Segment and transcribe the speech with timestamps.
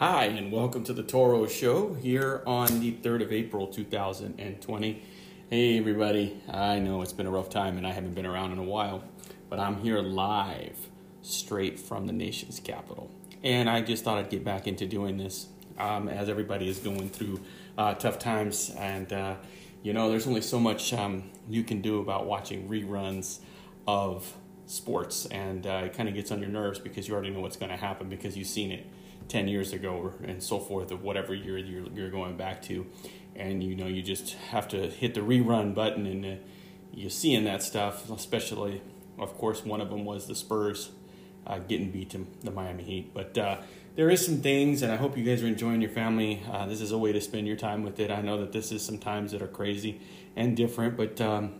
[0.00, 5.02] Hi, and welcome to the Toro Show here on the 3rd of April 2020.
[5.50, 6.40] Hey, everybody.
[6.48, 9.04] I know it's been a rough time and I haven't been around in a while,
[9.50, 10.88] but I'm here live
[11.20, 13.10] straight from the nation's capital.
[13.44, 17.10] And I just thought I'd get back into doing this um, as everybody is going
[17.10, 17.38] through
[17.76, 18.70] uh, tough times.
[18.78, 19.34] And, uh,
[19.82, 23.40] you know, there's only so much um, you can do about watching reruns
[23.86, 27.40] of sports, and uh, it kind of gets on your nerves because you already know
[27.40, 28.86] what's going to happen because you've seen it
[29.30, 32.84] 10 years ago and so forth of whatever year you're, you're going back to.
[33.36, 36.34] And you know you just have to hit the rerun button and uh,
[36.92, 38.82] you're seeing that stuff especially
[39.18, 40.90] of course one of them was the spurs
[41.46, 43.14] uh, getting beat to the miami heat.
[43.14, 43.58] But uh,
[43.94, 46.42] there is some things and i hope you guys are enjoying your family.
[46.50, 48.10] Uh, this is a way to spend your time with it.
[48.10, 50.00] I know that this is some times that are crazy
[50.36, 51.54] and different but um,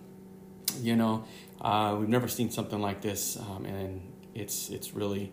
[0.80, 1.24] you know
[1.60, 4.02] uh, we've never seen something like this um, and
[4.34, 5.32] it's it's really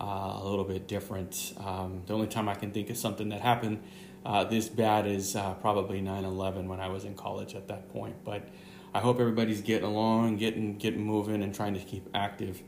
[0.00, 1.54] uh, a little bit different.
[1.58, 3.82] Um, the only time I can think of something that happened
[4.24, 8.16] uh, this bad is uh, probably 9/11 when I was in college at that point.
[8.24, 8.48] But
[8.94, 12.62] I hope everybody's getting along, getting getting moving, and trying to keep active.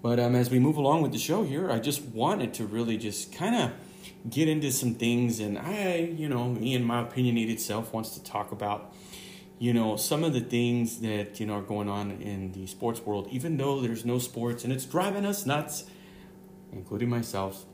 [0.00, 2.96] But um, as we move along with the show here, I just wanted to really
[2.96, 3.72] just kind of
[4.30, 8.22] get into some things, and I, you know, me and my opinionated self wants to
[8.22, 8.94] talk about
[9.58, 13.00] you know some of the things that you know are going on in the sports
[13.02, 15.84] world even though there's no sports and it's driving us nuts
[16.72, 17.64] including myself,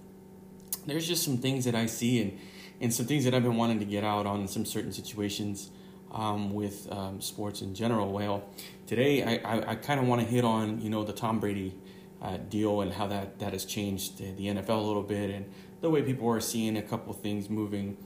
[0.87, 2.39] there's just some things that I see and,
[2.81, 5.71] and some things that I've been wanting to get out on in some certain situations
[6.13, 8.13] um, with um, sports in general.
[8.13, 8.49] Well,
[8.87, 11.75] today I, I, I kind of want to hit on, you know, the Tom Brady
[12.23, 15.47] uh, deal and how that, that has changed the, the, NFL a little bit and
[15.81, 17.97] the way people are seeing a couple things moving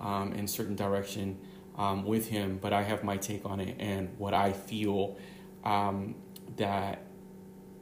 [0.00, 1.38] um, in certain direction
[1.78, 2.58] um, with him.
[2.60, 5.18] But I have my take on it and what I feel
[5.62, 6.16] um,
[6.56, 7.02] that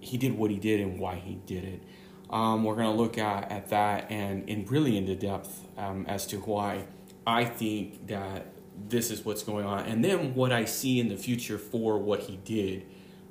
[0.00, 1.82] he did what he did and why he did it.
[2.30, 6.26] Um, we're going to look at, at that and, and really into depth um, as
[6.28, 6.84] to why
[7.26, 8.46] I think that
[8.88, 12.20] this is what's going on, and then what I see in the future for what
[12.20, 12.86] he did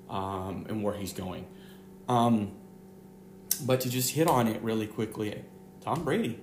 [0.10, 1.46] um, and where he's going.
[2.10, 2.52] Um,
[3.66, 5.44] but to just hit on it really quickly,
[5.82, 6.40] Tom Brady.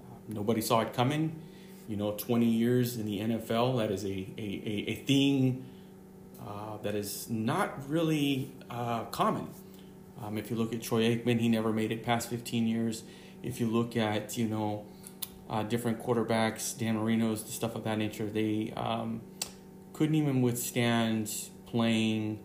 [0.00, 1.40] Uh, nobody saw it coming.
[1.88, 5.64] You know, 20 years in the NFL, that is a, a, a, a thing
[6.40, 9.48] uh, that is not really uh, common.
[10.22, 13.04] Um, if you look at Troy Aikman, he never made it past 15 years.
[13.42, 14.84] If you look at, you know,
[15.48, 19.22] uh, different quarterbacks, Dan Marino's, the stuff of that nature, they um,
[19.92, 21.32] couldn't even withstand
[21.66, 22.38] playing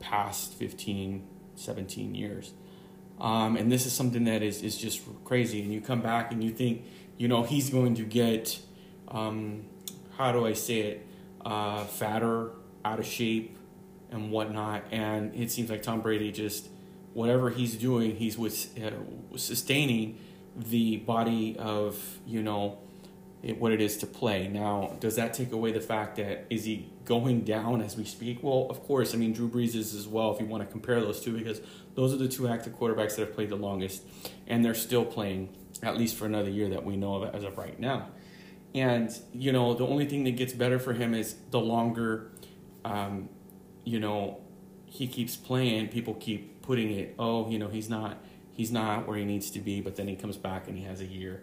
[0.00, 2.52] past 15, 17 years.
[3.18, 5.62] Um, and this is something that is, is just crazy.
[5.62, 6.84] And you come back and you think,
[7.16, 8.58] you know, he's going to get,
[9.08, 9.64] um,
[10.18, 11.06] how do I say it,
[11.44, 12.50] uh, fatter,
[12.84, 13.56] out of shape,
[14.10, 14.84] and whatnot.
[14.90, 16.68] And it seems like Tom Brady just
[17.16, 18.90] whatever he's doing, he's with uh,
[19.38, 20.18] sustaining
[20.54, 22.78] the body of you know
[23.42, 24.48] it, what it is to play.
[24.48, 28.42] Now, does that take away the fact that is he going down as we speak?
[28.42, 29.14] Well, of course.
[29.14, 30.34] I mean, Drew Brees is as well.
[30.34, 31.62] If you want to compare those two, because
[31.94, 34.02] those are the two active quarterbacks that have played the longest,
[34.46, 37.56] and they're still playing at least for another year that we know of as of
[37.56, 38.08] right now.
[38.74, 42.30] And you know, the only thing that gets better for him is the longer,
[42.84, 43.30] um,
[43.84, 44.42] you know,
[44.84, 45.88] he keeps playing.
[45.88, 48.18] People keep putting it, oh, you know, he's not
[48.52, 51.00] he's not where he needs to be, but then he comes back and he has
[51.00, 51.42] a year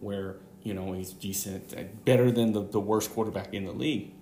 [0.00, 4.12] where, you know, he's decent, uh, better than the, the worst quarterback in the league.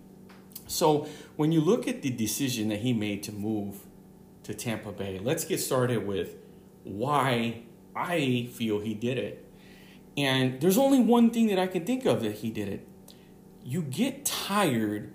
[0.67, 3.87] So when you look at the decision that he made to move
[4.43, 6.35] to Tampa Bay, let's get started with
[6.83, 7.63] why
[7.95, 9.49] I feel he did it.
[10.17, 12.89] And there's only one thing that I can think of that he did it.
[13.65, 15.13] You get tired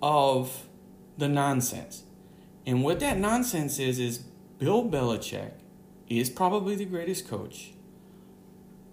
[0.00, 0.68] of
[1.18, 2.04] the nonsense.
[2.64, 4.24] And what that nonsense is, is
[4.60, 5.52] Bill Belichick
[6.06, 7.72] is probably the greatest coach.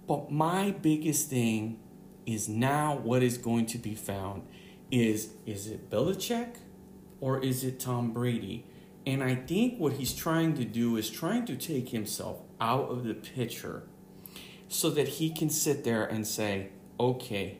[0.08, 1.78] But my biggest thing
[2.26, 4.44] is now what is going to be found
[4.92, 6.56] is is it Belichick
[7.20, 8.66] or is it Tom Brady?
[9.06, 13.04] And I think what he's trying to do is trying to take himself out of
[13.04, 13.84] the picture
[14.70, 17.58] so that he can sit there and say, okay,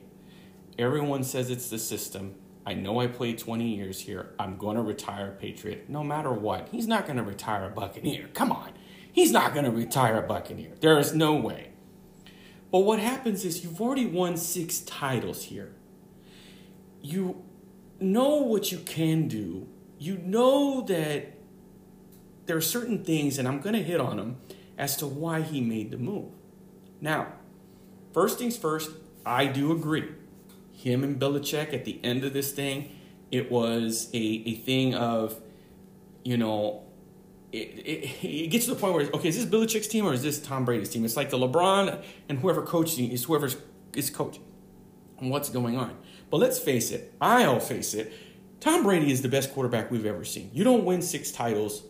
[0.78, 2.36] everyone says it's the system.
[2.68, 4.34] I know I played 20 years here.
[4.38, 6.68] I'm going to retire Patriot no matter what.
[6.70, 8.28] He's not going to retire a Buccaneer.
[8.34, 8.72] Come on.
[9.10, 10.72] He's not going to retire a Buccaneer.
[10.78, 11.70] There is no way.
[12.70, 15.76] But what happens is you've already won six titles here.
[17.00, 17.42] You
[18.00, 19.66] know what you can do.
[19.98, 21.38] You know that
[22.44, 24.36] there are certain things, and I'm going to hit on them,
[24.76, 26.32] as to why he made the move.
[27.00, 27.28] Now,
[28.12, 28.90] first things first,
[29.24, 30.10] I do agree
[30.78, 32.90] him and Belichick at the end of this thing,
[33.32, 35.40] it was a, a thing of,
[36.24, 36.84] you know,
[37.50, 40.22] it, it, it, gets to the point where okay, is this Belichick's team or is
[40.22, 41.04] this Tom Brady's team?
[41.04, 43.48] It's like the LeBron and whoever coaching is whoever
[43.94, 44.44] is coaching
[45.18, 45.96] and what's going on.
[46.30, 48.12] But let's face it, I'll face it.
[48.60, 50.50] Tom Brady is the best quarterback we've ever seen.
[50.52, 51.82] You don't win six titles,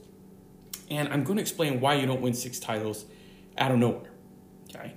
[0.91, 3.05] and I'm going to explain why you don't win six titles
[3.56, 4.11] out of nowhere.
[4.70, 4.94] Okay,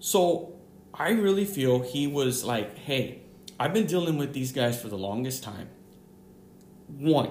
[0.00, 0.53] so
[0.96, 3.22] I really feel he was like, hey,
[3.58, 5.68] I've been dealing with these guys for the longest time.
[6.86, 7.30] One,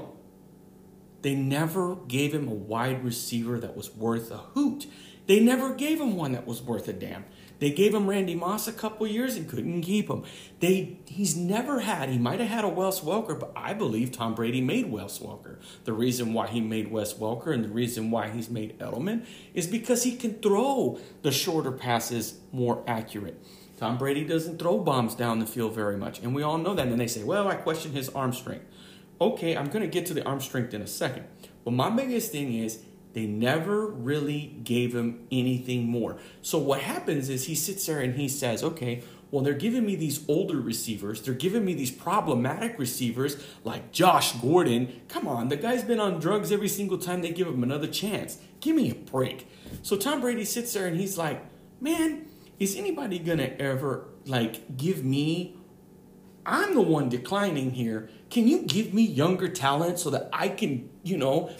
[1.21, 4.85] they never gave him a wide receiver that was worth a hoot.
[5.27, 7.23] They never gave him one that was worth a damn.
[7.63, 10.25] They gave him Randy Moss a couple years and couldn't keep him.
[10.59, 12.09] They he's never had.
[12.09, 15.61] He might have had a Wes Welker, but I believe Tom Brady made Wes Welker.
[15.85, 19.65] The reason why he made Wes Welker and the reason why he's made Edelman is
[19.65, 23.41] because he can throw the shorter passes more accurate.
[23.77, 26.87] Tom Brady doesn't throw bombs down the field very much, and we all know that.
[26.89, 28.65] And they say, "Well, I question his arm strength."
[29.21, 31.27] Okay, I'm going to get to the arm strength in a second.
[31.63, 32.79] But my biggest thing is
[33.13, 36.17] they never really gave him anything more.
[36.41, 39.95] So what happens is he sits there and he says, okay, well, they're giving me
[39.95, 41.21] these older receivers.
[41.21, 45.01] They're giving me these problematic receivers like Josh Gordon.
[45.07, 48.37] Come on, the guy's been on drugs every single time they give him another chance.
[48.59, 49.47] Give me a break.
[49.81, 51.43] So Tom Brady sits there and he's like,
[51.81, 52.27] man,
[52.59, 55.57] is anybody to ever like give me
[56.45, 58.09] I'm the one declining here.
[58.29, 61.51] Can you give me younger talent so that I can, you know,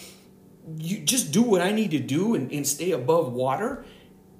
[0.77, 3.85] you just do what I need to do and, and stay above water?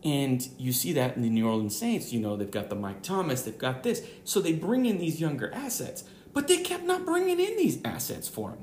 [0.03, 2.11] And you see that in the New Orleans Saints.
[2.11, 4.05] You know, they've got the Mike Thomas, they've got this.
[4.23, 6.03] So they bring in these younger assets,
[6.33, 8.59] but they kept not bringing in these assets for him.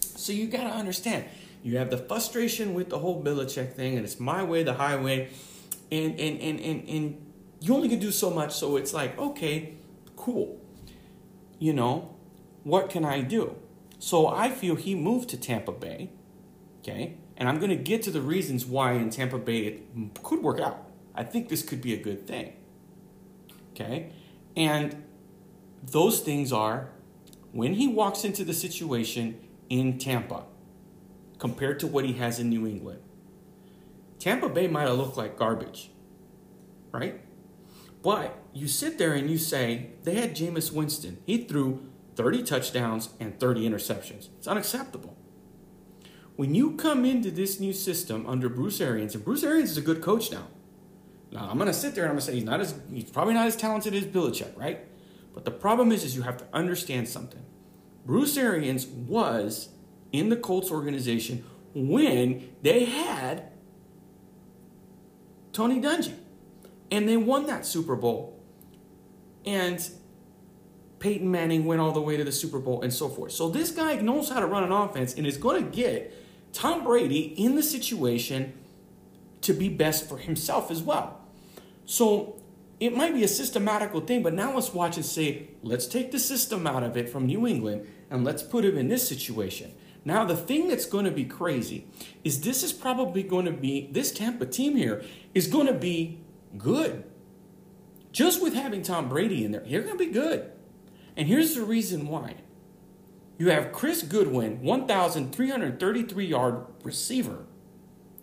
[0.00, 1.24] So you got to understand,
[1.62, 5.30] you have the frustration with the whole Belichick thing, and it's my way, the highway,
[5.90, 8.54] and and and and, and you only can do so much.
[8.54, 9.74] So it's like, okay,
[10.16, 10.60] cool
[11.58, 12.14] you know,
[12.62, 13.56] what can I do?
[13.98, 16.10] So I feel he moved to Tampa Bay,
[16.88, 17.14] okay?
[17.36, 20.60] And I'm going to get to the reasons why in Tampa Bay it could work
[20.60, 20.90] out.
[21.14, 22.54] I think this could be a good thing,
[23.72, 24.12] okay?
[24.56, 25.04] And
[25.82, 26.90] those things are
[27.52, 30.44] when he walks into the situation in Tampa
[31.38, 33.00] compared to what he has in New England.
[34.18, 35.90] Tampa Bay might have looked like garbage,
[36.92, 37.20] right?
[38.02, 41.18] But you sit there and you say, they had Jameis Winston.
[41.24, 44.28] He threw 30 touchdowns and 30 interceptions.
[44.38, 45.16] It's unacceptable.
[46.38, 49.80] When you come into this new system under Bruce Arians, and Bruce Arians is a
[49.80, 50.46] good coach now.
[51.32, 53.48] Now I'm gonna sit there and I'm gonna say he's not as he's probably not
[53.48, 54.86] as talented as Belichick, right?
[55.34, 57.44] But the problem is, is you have to understand something.
[58.06, 59.70] Bruce Arians was
[60.12, 61.44] in the Colts organization
[61.74, 63.50] when they had
[65.52, 66.14] Tony Dungy.
[66.92, 68.40] And they won that Super Bowl.
[69.44, 69.90] And
[71.00, 73.32] Peyton Manning went all the way to the Super Bowl and so forth.
[73.32, 76.14] So this guy knows how to run an offense and is going to get
[76.52, 78.52] Tom Brady in the situation
[79.42, 81.20] to be best for himself as well.
[81.86, 82.40] So
[82.80, 86.18] it might be a systematical thing, but now let's watch and say, let's take the
[86.18, 89.72] system out of it from New England and let's put him in this situation.
[90.04, 91.86] Now, the thing that's going to be crazy
[92.24, 95.04] is this is probably going to be, this Tampa team here
[95.34, 96.20] is going to be
[96.56, 97.04] good.
[98.12, 100.50] Just with having Tom Brady in there, you're going to be good.
[101.16, 102.36] And here's the reason why.
[103.38, 107.46] You have Chris Godwin, 1,333 yard receiver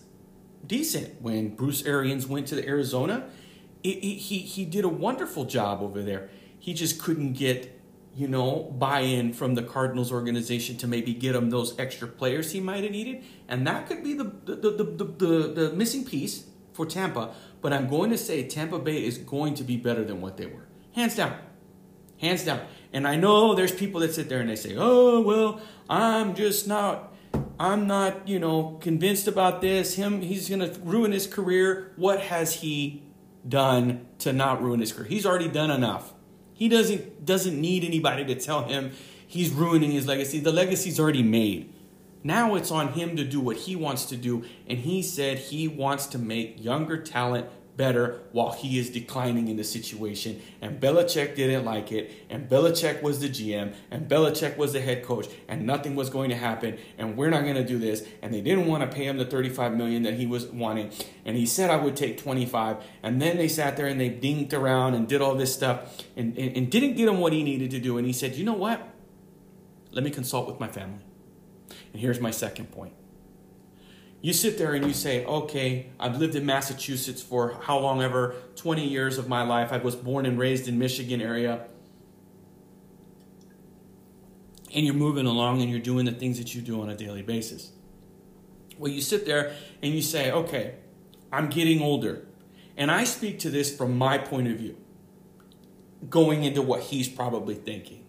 [0.66, 1.22] decent.
[1.22, 3.28] When Bruce Arians went to the Arizona,
[3.84, 6.30] it, it, he he did a wonderful job over there.
[6.58, 7.78] He just couldn't get
[8.18, 12.58] you know, buy-in from the Cardinals organization to maybe get him those extra players he
[12.58, 16.44] might have needed, and that could be the the, the, the, the, the missing piece
[16.72, 17.32] for Tampa.
[17.62, 20.46] But I'm going to say Tampa Bay is going to be better than what they
[20.46, 20.66] were,
[20.96, 21.38] hands down,
[22.18, 22.60] hands down.
[22.92, 26.66] And I know there's people that sit there and they say, "Oh well, I'm just
[26.66, 27.14] not."
[27.60, 29.96] I'm not, you know, convinced about this.
[29.96, 31.92] Him, he's going to ruin his career.
[31.96, 33.02] What has he
[33.46, 35.08] done to not ruin his career?
[35.08, 36.14] He's already done enough.
[36.54, 38.92] He doesn't doesn't need anybody to tell him
[39.26, 40.40] he's ruining his legacy.
[40.40, 41.72] The legacy's already made.
[42.24, 45.68] Now it's on him to do what he wants to do, and he said he
[45.68, 47.46] wants to make younger talent
[47.78, 50.42] better while he is declining in the situation.
[50.60, 52.10] And Belichick didn't like it.
[52.28, 53.72] And Belichick was the GM.
[53.90, 55.28] And Belichick was the head coach.
[55.48, 56.76] And nothing was going to happen.
[56.98, 58.04] And we're not going to do this.
[58.20, 60.90] And they didn't want to pay him the 35 million that he was wanting.
[61.24, 62.76] And he said I would take 25.
[63.02, 66.36] And then they sat there and they dinked around and did all this stuff and,
[66.36, 67.96] and, and didn't get him what he needed to do.
[67.96, 68.86] And he said, you know what?
[69.92, 71.04] Let me consult with my family.
[71.92, 72.92] And here's my second point.
[74.20, 78.34] You sit there and you say, okay, I've lived in Massachusetts for how long ever,
[78.56, 79.72] 20 years of my life.
[79.72, 81.66] I was born and raised in Michigan area.
[84.74, 87.22] And you're moving along and you're doing the things that you do on a daily
[87.22, 87.72] basis.
[88.76, 90.74] Well, you sit there and you say, okay,
[91.32, 92.26] I'm getting older.
[92.76, 94.76] And I speak to this from my point of view,
[96.08, 98.04] going into what he's probably thinking.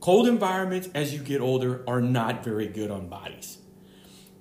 [0.00, 3.58] Cold environments as you get older are not very good on bodies.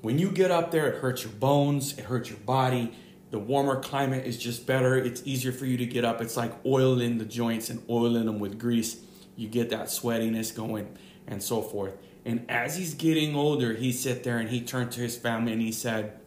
[0.06, 2.94] When you get up there, it hurts your bones, it hurts your body.
[3.32, 4.96] The warmer climate is just better.
[4.96, 6.22] It's easier for you to get up.
[6.22, 8.98] It's like oiling the joints and oiling them with grease.
[9.36, 10.96] You get that sweatiness going
[11.26, 11.98] and so forth.
[12.24, 15.62] And as he's getting older, he sat there and he turned to his family and
[15.62, 16.20] he said,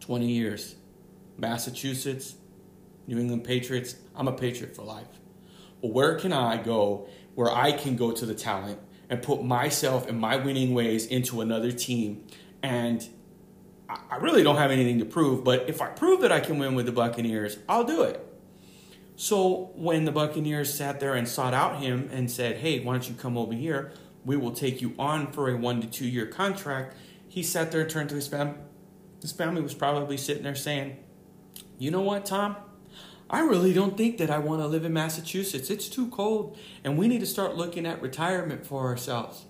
[0.00, 0.74] 20 years,
[1.36, 2.36] Massachusetts,
[3.06, 5.08] New England Patriots, I'm a Patriot for life.
[5.82, 8.78] Well, where can I go where I can go to the talent
[9.10, 12.24] and put myself and my winning ways into another team
[12.64, 13.06] and
[13.90, 16.74] I really don't have anything to prove, but if I prove that I can win
[16.74, 18.26] with the Buccaneers, I'll do it.
[19.16, 23.06] So when the Buccaneers sat there and sought out him and said, Hey, why don't
[23.06, 23.92] you come over here?
[24.24, 26.96] We will take you on for a one to two year contract.
[27.28, 28.58] He sat there and turned to his family.
[29.20, 30.96] His family was probably sitting there saying,
[31.78, 32.56] You know what, Tom?
[33.28, 35.68] I really don't think that I want to live in Massachusetts.
[35.68, 39.44] It's too cold, and we need to start looking at retirement for ourselves.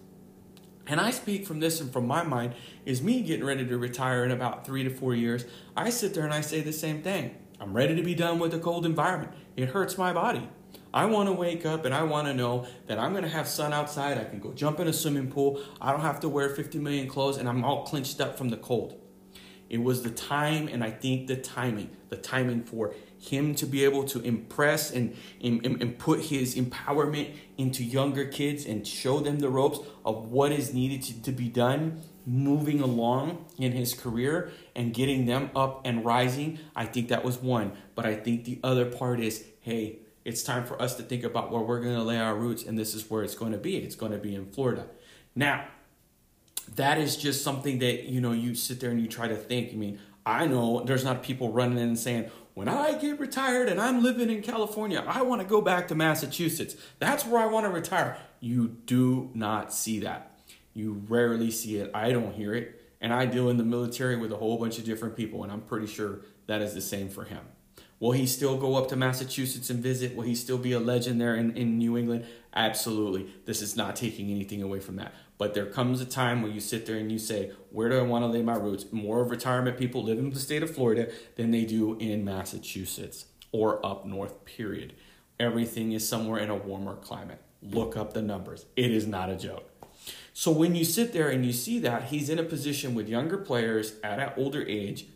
[0.87, 4.25] And I speak from this and from my mind is me getting ready to retire
[4.25, 5.47] in about three to four years.
[5.77, 7.37] I sit there and I say the same thing.
[7.59, 9.33] I'm ready to be done with the cold environment.
[9.57, 10.49] It hurts my body.
[10.93, 13.49] I want to wake up and I want to know that I'm going to have
[13.49, 14.19] sun outside.
[14.19, 15.61] I can go jump in a swimming pool.
[15.81, 18.57] I don't have to wear 50 million clothes and I'm all clinched up from the
[18.57, 19.01] cold.
[19.75, 23.83] It was the time and I think the timing, the timing for him to be
[23.83, 29.41] able to impress and, and, and put his empowerment into younger kids and show them
[29.41, 34.53] the ropes of what is needed to, to be done moving along in his career
[34.77, 36.61] and getting them up and rising.
[36.77, 37.73] I think that was one.
[37.97, 41.51] But I think the other part is hey, it's time for us to think about
[41.51, 43.79] where we're going to lay our roots, and this is where it's going to be.
[43.79, 44.87] It's going to be in Florida.
[45.35, 45.67] Now,
[46.77, 49.73] that is just something that you know you sit there and you try to think.
[49.73, 53.69] I mean, I know there's not people running in and saying, when I get retired
[53.69, 56.77] and I'm living in California, I want to go back to Massachusetts.
[57.01, 58.17] That's where I want to retire.
[58.41, 60.39] You do not see that.
[60.73, 61.91] You rarely see it.
[61.93, 62.81] I don't hear it.
[63.01, 65.61] And I deal in the military with a whole bunch of different people, and I'm
[65.61, 67.41] pretty sure that is the same for him.
[68.01, 70.17] Will he still go up to Massachusetts and visit?
[70.17, 72.27] Will he still be a legend there in, in New England?
[72.55, 73.33] Absolutely.
[73.47, 75.15] This is not taking anything away from that.
[75.37, 78.03] But there comes a time where you sit there and you say, Where do I
[78.03, 78.87] want to lay my roots?
[78.93, 83.27] More of retirement people live in the state of Florida than they do in Massachusetts
[83.53, 84.95] or up north, period.
[85.39, 87.41] Everything is somewhere in a warmer climate.
[87.63, 88.67] Look up the numbers.
[88.77, 89.71] It is not a joke.
[90.33, 93.39] So when you sit there and you see that, he's in a position with younger
[93.39, 95.07] players at an older age.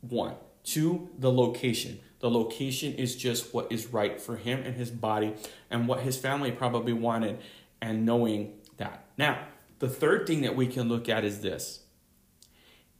[0.00, 0.34] One.
[0.64, 2.00] Two, the location.
[2.20, 5.34] The location is just what is right for him and his body
[5.70, 7.40] and what his family probably wanted,
[7.80, 9.06] and knowing that.
[9.18, 9.48] Now,
[9.82, 11.80] the third thing that we can look at is this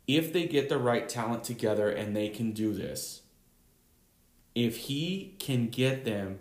[0.08, 3.22] if they get the right talent together and they can do this,
[4.56, 6.40] if he can get them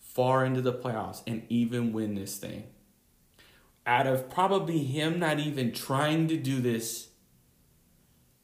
[0.00, 2.64] far into the playoffs and even win this thing,
[3.84, 7.08] out of probably him not even trying to do this,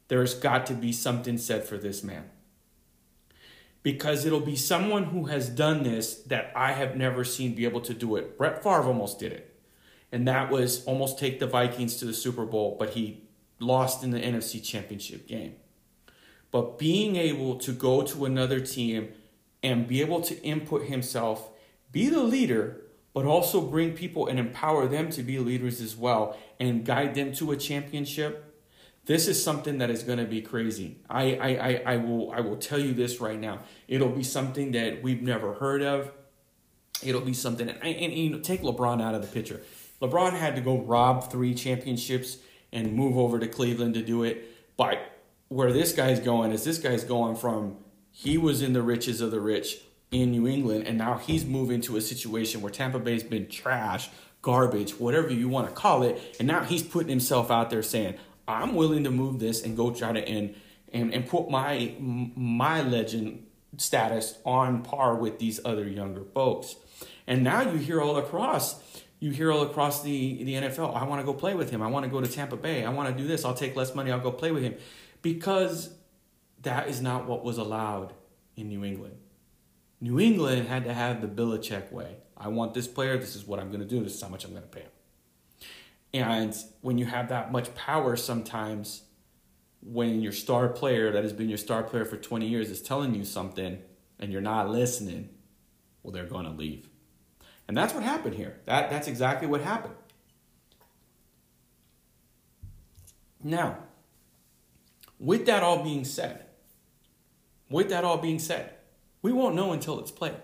[0.07, 2.29] there's got to be something said for this man.
[3.81, 7.81] Because it'll be someone who has done this that I have never seen be able
[7.81, 8.37] to do it.
[8.37, 9.48] Brett Favre almost did it.
[10.11, 13.23] And that was almost take the Vikings to the Super Bowl, but he
[13.59, 15.55] lost in the NFC Championship game.
[16.51, 19.09] But being able to go to another team
[19.61, 21.51] and be able to input himself,
[21.91, 22.81] be the leader,
[23.13, 27.33] but also bring people and empower them to be leaders as well and guide them
[27.33, 28.45] to a championship.
[29.05, 30.97] This is something that is going to be crazy.
[31.09, 33.59] I, I, I, I will I will tell you this right now.
[33.87, 36.11] It'll be something that we've never heard of.
[37.03, 39.61] It'll be something and, and, and you know take LeBron out of the picture.
[40.01, 42.37] LeBron had to go rob three championships
[42.71, 44.45] and move over to Cleveland to do it.
[44.77, 44.99] But
[45.49, 47.77] where this guy's going is this guy's going from
[48.11, 49.77] he was in the riches of the rich
[50.11, 54.09] in New England, and now he's moving to a situation where Tampa Bay's been trash,
[54.41, 58.15] garbage, whatever you want to call it, and now he's putting himself out there saying,
[58.47, 60.55] "I'm willing to move this and go try to end
[60.91, 63.45] and and put my my legend
[63.77, 66.75] status on par with these other younger folks."
[67.27, 68.81] And now you hear all across
[69.19, 71.81] you hear all across the, the NFL, I want to go play with him.
[71.81, 72.85] I want to go to Tampa Bay.
[72.85, 73.43] I want to do this.
[73.43, 74.11] I'll take less money.
[74.11, 74.75] I'll go play with him.
[75.21, 75.93] Because
[76.61, 78.13] that is not what was allowed
[78.55, 79.17] in New England.
[79.99, 82.15] New England had to have the Belichick way.
[82.37, 83.17] I want this player.
[83.17, 84.01] This is what I'm going to do.
[84.01, 84.89] This is how much I'm going to pay him.
[86.13, 89.03] And when you have that much power, sometimes
[89.81, 93.13] when your star player that has been your star player for 20 years is telling
[93.13, 93.79] you something
[94.19, 95.29] and you're not listening,
[96.01, 96.88] well, they're going to leave.
[97.69, 98.57] And that's what happened here.
[98.65, 99.93] That, that's exactly what happened.
[103.43, 103.77] Now,
[105.19, 106.47] with that all being said,
[107.69, 108.73] with that all being said,
[109.21, 110.37] we won't know until it's played.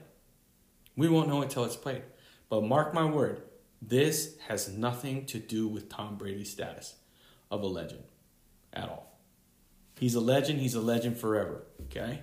[0.95, 2.03] We won't know until it's played.
[2.47, 3.41] But mark my word,
[3.81, 6.93] this has nothing to do with Tom Brady's status
[7.49, 8.03] of a legend
[8.71, 9.19] at all.
[9.99, 12.21] He's a legend, he's a legend forever, okay?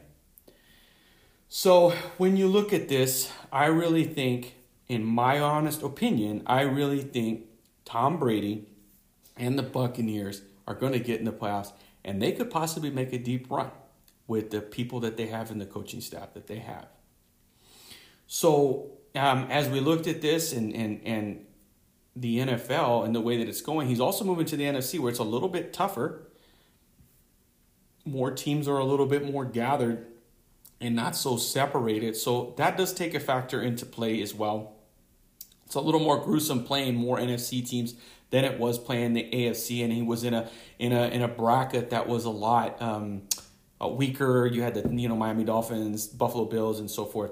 [1.48, 4.54] So when you look at this, I really think
[4.92, 7.46] in my honest opinion, I really think
[7.86, 8.66] Tom Brady
[9.38, 11.72] and the Buccaneers are going to get in the playoffs
[12.04, 13.70] and they could possibly make a deep run
[14.26, 16.88] with the people that they have and the coaching staff that they have.
[18.26, 21.46] So, um, as we looked at this and, and, and
[22.14, 25.08] the NFL and the way that it's going, he's also moving to the NFC where
[25.08, 26.26] it's a little bit tougher.
[28.04, 30.06] More teams are a little bit more gathered
[30.82, 32.14] and not so separated.
[32.14, 34.76] So, that does take a factor into play as well.
[35.72, 37.94] It's a little more gruesome playing more NFC teams
[38.28, 41.28] than it was playing the AFC, and he was in a in a in a
[41.28, 43.22] bracket that was a lot um,
[43.80, 44.44] weaker.
[44.44, 47.30] You had the you know Miami Dolphins, Buffalo Bills, and so forth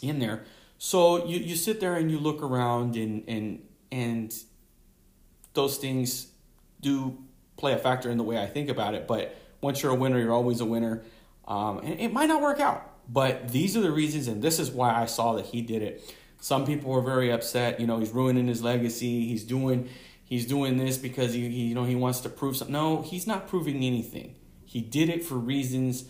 [0.00, 0.44] in there.
[0.78, 4.32] So you, you sit there and you look around and and and
[5.54, 6.28] those things
[6.80, 7.18] do
[7.56, 9.08] play a factor in the way I think about it.
[9.08, 11.02] But once you're a winner, you're always a winner.
[11.48, 14.70] Um, and it might not work out, but these are the reasons, and this is
[14.70, 16.14] why I saw that he did it.
[16.42, 17.78] Some people were very upset.
[17.78, 19.28] You know, he's ruining his legacy.
[19.28, 19.88] He's doing
[20.24, 22.72] he's doing this because he, he you know he wants to prove something.
[22.72, 24.34] No, he's not proving anything.
[24.64, 26.04] He did it for reasons,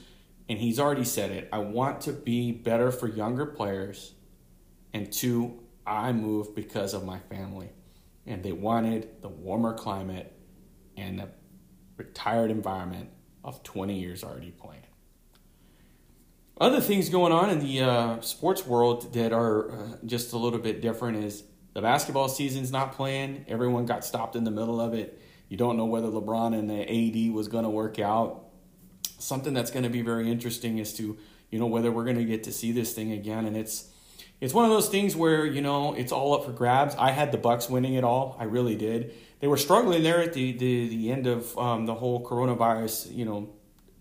[0.49, 1.51] and he's already said it.
[1.53, 4.15] I want to be better for younger players,
[4.95, 7.69] and two, I moved because of my family,
[8.27, 10.33] and they wanted the warmer climate
[10.97, 11.29] and the
[11.99, 13.11] retired environment
[13.45, 14.82] of 20 years already playing.
[16.61, 20.59] Other things going on in the uh, sports world that are uh, just a little
[20.59, 23.47] bit different is the basketball season's not playing.
[23.49, 25.21] Everyone got stopped in the middle of it.
[25.49, 28.45] You don't know whether LeBron and the AD was going to work out.
[29.19, 31.17] Something that's going to be very interesting is to
[31.51, 33.47] you know whether we're going to get to see this thing again.
[33.47, 33.89] And it's
[34.41, 36.95] it's one of those things where you know it's all up for grabs.
[36.97, 38.37] I had the Bucks winning it all.
[38.39, 39.15] I really did.
[39.41, 43.25] They were struggling there at the the, the end of um, the whole coronavirus you
[43.25, 43.51] know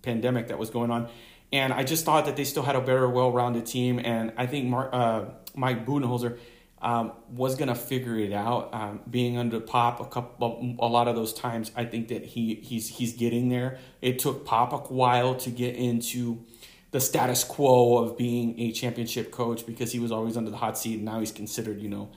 [0.02, 1.10] pandemic that was going on
[1.52, 4.00] and I just thought that they still had a better, well-rounded team.
[4.00, 6.38] And I think Mark, uh, Mike Budenholzer
[6.82, 8.74] um, was going to figure it out.
[8.74, 12.56] Um, being under Pop a couple, a lot of those times, I think that he
[12.56, 13.80] he's he's getting there.
[14.02, 16.44] It took Pop a while to get into
[16.92, 20.78] the status quo of being a championship coach because he was always under the hot
[20.78, 20.96] seat.
[20.96, 22.10] And now he's considered, you know,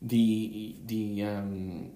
[0.00, 1.90] the the um,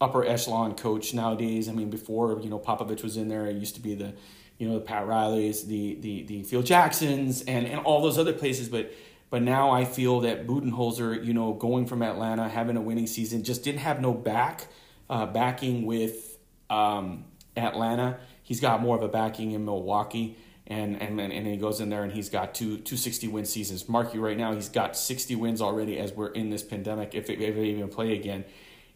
[0.00, 1.68] upper echelon coach nowadays.
[1.68, 4.14] I mean, before you know Popovich was in there, it used to be the
[4.60, 8.34] you know the Pat Rileys, the the the Phil Jacksons, and and all those other
[8.34, 8.68] places.
[8.68, 8.92] But
[9.30, 13.42] but now I feel that Budenholzer, you know, going from Atlanta, having a winning season,
[13.42, 14.68] just didn't have no back
[15.08, 16.36] uh, backing with
[16.68, 17.24] um,
[17.56, 18.18] Atlanta.
[18.42, 20.36] He's got more of a backing in Milwaukee.
[20.66, 23.88] And, and and he goes in there and he's got two two sixty win seasons.
[23.88, 27.28] Mark you right now, he's got 60 wins already as we're in this pandemic, if,
[27.28, 28.44] if they even play again.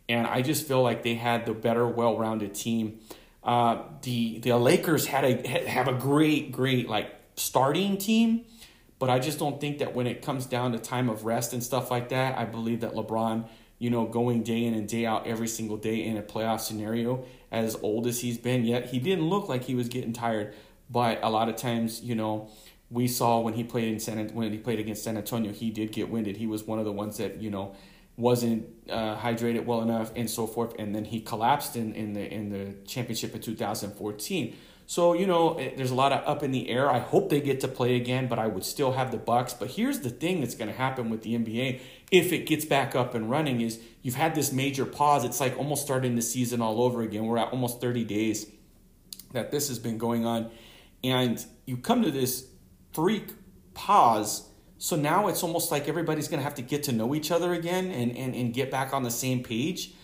[0.08, 3.00] And I just feel like they had the better, well rounded team.
[3.44, 8.44] Uh, the the Lakers had a have a great great like starting team,
[8.98, 11.62] but I just don't think that when it comes down to time of rest and
[11.62, 13.46] stuff like that, I believe that LeBron
[13.78, 17.24] you know, going day in and day out every single day in a playoff scenario,
[17.50, 20.54] as old as he's been, yet he didn't look like he was getting tired.
[20.90, 22.48] But a lot of times, you know,
[22.90, 25.92] we saw when he played in San when he played against San Antonio, he did
[25.92, 26.36] get winded.
[26.36, 27.74] He was one of the ones that you know
[28.16, 32.32] wasn't uh, hydrated well enough and so forth, and then he collapsed in, in the
[32.32, 34.56] in the championship in 2014.
[34.86, 36.90] So you know, eh, there's a lot of up in the air.
[36.90, 39.54] I hope they get to play again, but I would still have the Bucks.
[39.54, 42.94] But here's the thing that's going to happen with the NBA if it gets back
[42.94, 45.24] up and running: is you've had this major pause.
[45.24, 47.24] It's like almost starting the season all over again.
[47.24, 48.46] We're at almost 30 days
[49.32, 50.50] that this has been going on,
[51.02, 52.46] and you come to this
[52.92, 53.30] freak
[53.72, 54.48] pause.
[54.84, 57.54] So now it's almost like everybody's going to have to get to know each other
[57.54, 59.94] again and, and, and get back on the same page.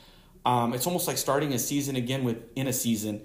[0.46, 3.20] Um, it's almost like starting a season again within a season.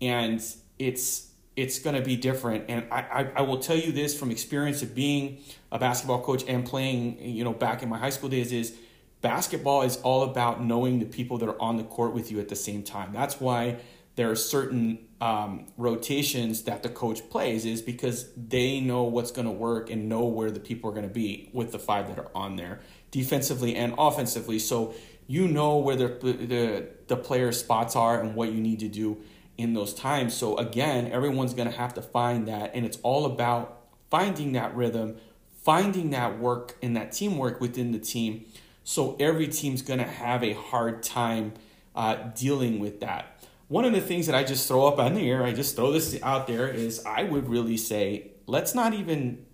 [0.00, 0.40] And
[0.78, 2.66] it's it's going to be different.
[2.68, 5.40] And I, I, I, will tell you this from experience of being
[5.72, 8.76] a basketball coach and playing, you know, back in my high school days is
[9.20, 12.48] basketball is all about knowing the people that are on the court with you at
[12.48, 13.12] the same time.
[13.12, 13.80] That's why
[14.20, 19.46] there are certain um, rotations that the coach plays is because they know what's going
[19.46, 22.18] to work and know where the people are going to be with the five that
[22.18, 22.80] are on there
[23.10, 24.58] defensively and offensively.
[24.58, 24.94] So
[25.26, 29.22] you know where the the the player spots are and what you need to do
[29.56, 30.34] in those times.
[30.34, 34.76] So again, everyone's going to have to find that and it's all about finding that
[34.76, 35.16] rhythm,
[35.62, 38.44] finding that work and that teamwork within the team.
[38.84, 41.54] So every team's going to have a hard time
[41.96, 43.39] uh, dealing with that
[43.70, 45.92] one of the things that I just throw up on the air, I just throw
[45.92, 49.46] this out there, is I would really say, let's not even,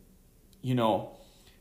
[0.62, 1.10] you know,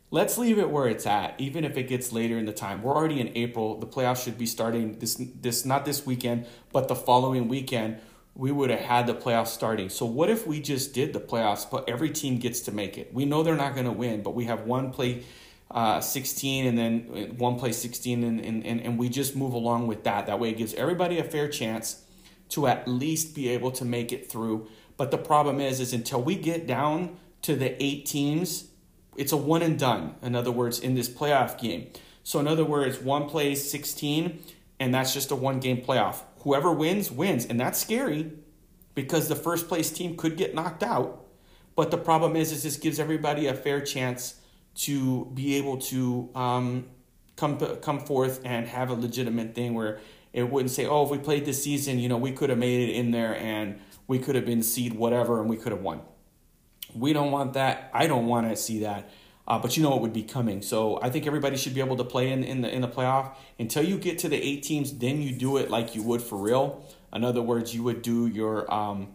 [0.10, 2.82] let's leave it where it's at, even if it gets later in the time.
[2.82, 3.78] We're already in April.
[3.78, 7.98] The playoffs should be starting this this not this weekend, but the following weekend.
[8.36, 9.90] We would have had the playoffs starting.
[9.90, 13.14] So what if we just did the playoffs, but every team gets to make it?
[13.14, 15.24] We know they're not going to win, but we have one play
[15.72, 20.04] uh, 16 and then one play 16 and, and, and we just move along with
[20.04, 20.28] that.
[20.28, 22.05] That way it gives everybody a fair chance
[22.50, 24.68] to at least be able to make it through.
[24.98, 28.70] But the problem is, is until we get down to the eight teams,
[29.18, 30.16] it's a one and done.
[30.22, 31.88] In other words, in this playoff game.
[32.24, 34.44] So in other words, one plays 16,
[34.80, 36.22] and that's just a one game playoff.
[36.40, 37.46] Whoever wins, wins.
[37.46, 38.32] And that's scary
[38.94, 41.26] because the first place team could get knocked out.
[41.76, 44.40] But the problem is, is this gives everybody a fair chance
[44.76, 46.86] to be able to um,
[47.36, 50.00] come come forth and have a legitimate thing where
[50.36, 52.90] it wouldn't say, oh, if we played this season, you know, we could have made
[52.90, 56.02] it in there and we could have been seed whatever and we could have won.
[56.94, 57.90] We don't want that.
[57.94, 59.10] I don't want to see that.
[59.48, 60.62] Uh, but you know it would be coming.
[60.62, 63.36] So I think everybody should be able to play in, in the in the playoff
[63.60, 64.92] until you get to the eight teams.
[64.98, 66.84] Then you do it like you would for real.
[67.14, 69.14] In other words, you would do your um,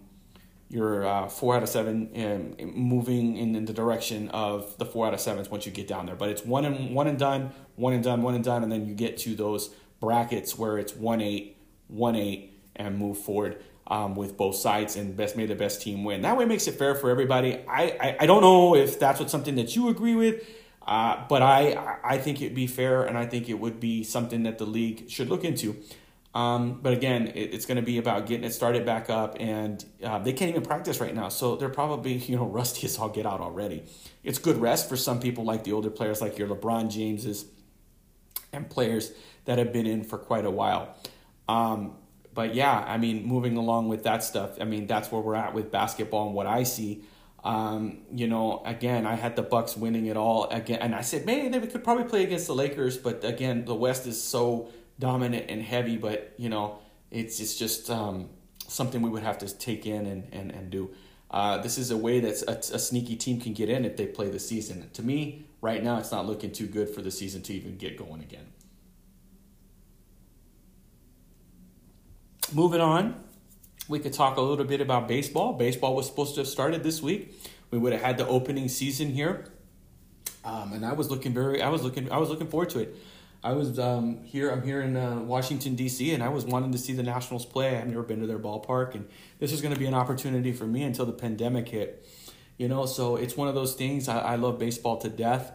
[0.68, 4.86] your uh, four out of seven and um, moving in, in the direction of the
[4.86, 6.16] four out of sevens once you get down there.
[6.16, 8.86] But it's one and one and done, one and done, one and done, and then
[8.86, 11.56] you get to those brackets where it's 1 8,
[11.88, 16.04] 1 8, and move forward um, with both sides and best made the best team
[16.04, 16.22] win.
[16.22, 17.58] That way makes it fair for everybody.
[17.68, 20.46] I, I, I don't know if that's what something that you agree with,
[20.86, 24.44] uh, but I, I think it'd be fair and I think it would be something
[24.44, 25.76] that the league should look into.
[26.32, 29.84] Um, but again, it, it's going to be about getting it started back up, and
[30.02, 33.08] uh, they can't even practice right now, so they're probably you know rusty as all
[33.08, 33.82] get out already.
[34.22, 37.46] It's good rest for some people, like the older players, like your LeBron Jameses,
[38.52, 39.12] and players
[39.50, 40.94] that have been in for quite a while.
[41.48, 41.96] Um,
[42.32, 45.54] but yeah, I mean, moving along with that stuff, I mean, that's where we're at
[45.54, 47.02] with basketball and what I see.
[47.42, 51.26] Um, you know, again, I had the Bucks winning it all again, and I said,
[51.26, 54.68] man, they could probably play against the Lakers, but again, the West is so
[55.00, 55.96] dominant and heavy.
[55.96, 56.78] But you know,
[57.10, 58.28] it's it's just um,
[58.68, 60.90] something we would have to take in and and and do.
[61.28, 64.06] Uh, this is a way that a, a, sneaky team can get in if they
[64.06, 64.90] play the season.
[64.94, 67.96] To me, right now, it's not looking too good for the season to even get
[67.96, 68.46] going again.
[72.52, 73.22] Moving on,
[73.88, 75.52] we could talk a little bit about baseball.
[75.52, 77.34] Baseball was supposed to have started this week.
[77.70, 79.46] We would have had the opening season here,
[80.44, 81.62] um, and I was looking very.
[81.62, 82.10] I was looking.
[82.10, 82.96] I was looking forward to it.
[83.42, 84.50] I was um, here.
[84.50, 86.12] I'm here in uh, Washington D.C.
[86.12, 87.78] and I was wanting to see the Nationals play.
[87.78, 90.66] I've never been to their ballpark, and this is going to be an opportunity for
[90.66, 92.06] me until the pandemic hit.
[92.58, 94.08] You know, so it's one of those things.
[94.08, 95.52] I, I love baseball to death,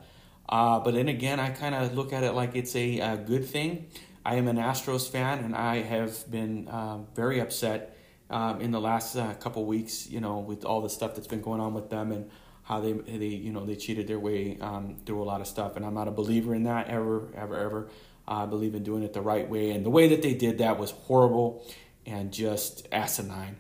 [0.50, 3.46] uh, but then again, I kind of look at it like it's a, a good
[3.46, 3.88] thing.
[4.26, 7.96] I am an Astros fan, and I have been um, very upset
[8.32, 10.10] um, in the last uh, couple weeks.
[10.10, 12.32] You know, with all the stuff that's been going on with them and
[12.64, 15.76] how they they you know they cheated their way um, through a lot of stuff.
[15.76, 17.90] And I'm not a believer in that ever, ever, ever.
[18.28, 20.80] I believe in doing it the right way, and the way that they did that
[20.80, 21.64] was horrible
[22.08, 23.58] and just asinine,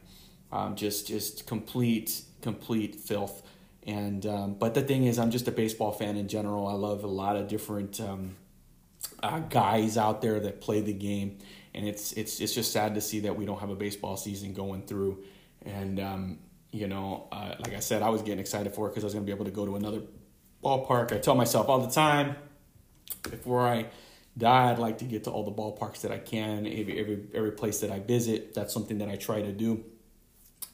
[0.52, 3.44] um, just just complete complete filth.
[3.84, 6.66] And um, but the thing is, I'm just a baseball fan in general.
[6.68, 8.38] I love a lot of different um,
[9.22, 11.40] uh, guys out there that play the game,
[11.74, 14.54] and it's it's it's just sad to see that we don't have a baseball season
[14.54, 15.24] going through.
[15.66, 16.40] And um,
[16.72, 19.14] you know, uh, like I said, I was getting excited for it because I was
[19.14, 20.02] going to be able to go to another
[20.64, 21.14] ballpark.
[21.14, 22.36] I tell myself all the time,
[23.24, 23.88] before I
[24.38, 27.52] die, I'd like to get to all the ballparks that I can, every every every
[27.52, 28.54] place that I visit.
[28.54, 29.84] That's something that I try to do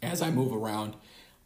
[0.01, 0.95] as I move around,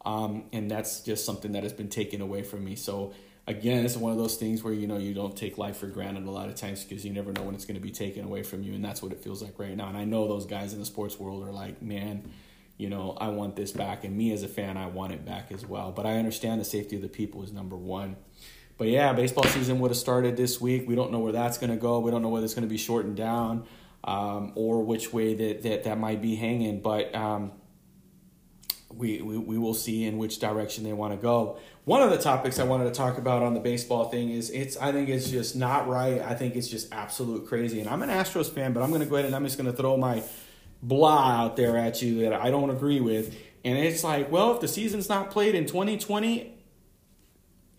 [0.04, 2.76] um, and that's just something that has been taken away from me.
[2.76, 3.12] So
[3.46, 6.26] again, it's one of those things where you know you don't take life for granted
[6.26, 8.42] a lot of times because you never know when it's going to be taken away
[8.42, 9.88] from you, and that's what it feels like right now.
[9.88, 12.30] And I know those guys in the sports world are like, man,
[12.76, 15.52] you know, I want this back, and me as a fan, I want it back
[15.52, 15.92] as well.
[15.92, 18.16] But I understand the safety of the people is number one.
[18.78, 20.86] But yeah, baseball season would have started this week.
[20.86, 21.98] We don't know where that's going to go.
[22.00, 23.64] We don't know whether it's going to be shortened down
[24.04, 26.80] um, or which way that, that that might be hanging.
[26.80, 27.52] But um,
[28.92, 31.58] we, we, we will see in which direction they want to go.
[31.86, 34.76] One of the topics I wanted to talk about on the baseball thing is it's
[34.76, 36.20] I think it's just not right.
[36.20, 37.78] I think it's just absolute crazy.
[37.78, 39.70] And I'm an Astros fan, but I'm going to go ahead and I'm just going
[39.70, 40.24] to throw my
[40.82, 43.38] blah out there at you that I don't agree with.
[43.64, 46.58] And it's like, well, if the season's not played in 2020,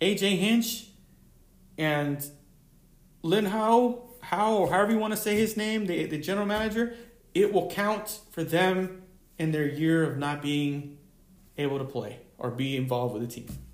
[0.00, 0.86] AJ Hinch
[1.76, 2.26] and
[3.22, 6.96] Lynn Howe, Howe, or however you want to say his name, the, the general manager,
[7.34, 9.02] it will count for them
[9.36, 10.96] in their year of not being
[11.58, 13.67] able to play or be involved with the team.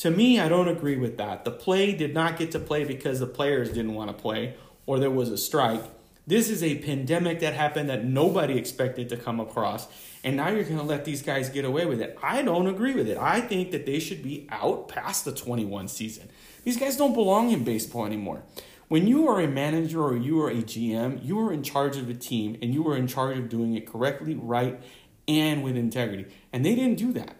[0.00, 1.44] To me, I don't agree with that.
[1.44, 4.54] The play did not get to play because the players didn't want to play
[4.86, 5.82] or there was a strike.
[6.26, 9.88] This is a pandemic that happened that nobody expected to come across.
[10.24, 12.16] And now you're going to let these guys get away with it.
[12.22, 13.18] I don't agree with it.
[13.18, 16.30] I think that they should be out past the 21 season.
[16.64, 18.42] These guys don't belong in baseball anymore.
[18.88, 22.08] When you are a manager or you are a GM, you are in charge of
[22.08, 24.80] a team and you are in charge of doing it correctly, right,
[25.28, 26.24] and with integrity.
[26.54, 27.36] And they didn't do that.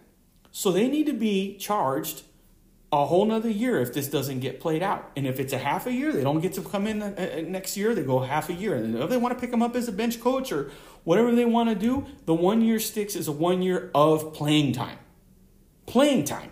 [0.51, 2.21] So they need to be charged
[2.91, 5.11] a whole nother year if this doesn't get played out.
[5.15, 7.41] And if it's a half a year, they don't get to come in uh, uh,
[7.47, 7.95] next year.
[7.95, 8.75] They go half a year.
[8.75, 10.71] And if they want to pick them up as a bench coach or
[11.03, 14.73] whatever they want to do, the one year sticks is a one year of playing
[14.73, 14.97] time.
[15.85, 16.51] Playing time.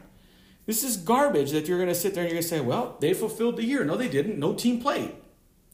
[0.66, 2.96] This is garbage that you're going to sit there and you're going to say, well,
[3.02, 3.84] they fulfilled the year.
[3.84, 4.40] No, they didn't.
[4.40, 5.16] No team played.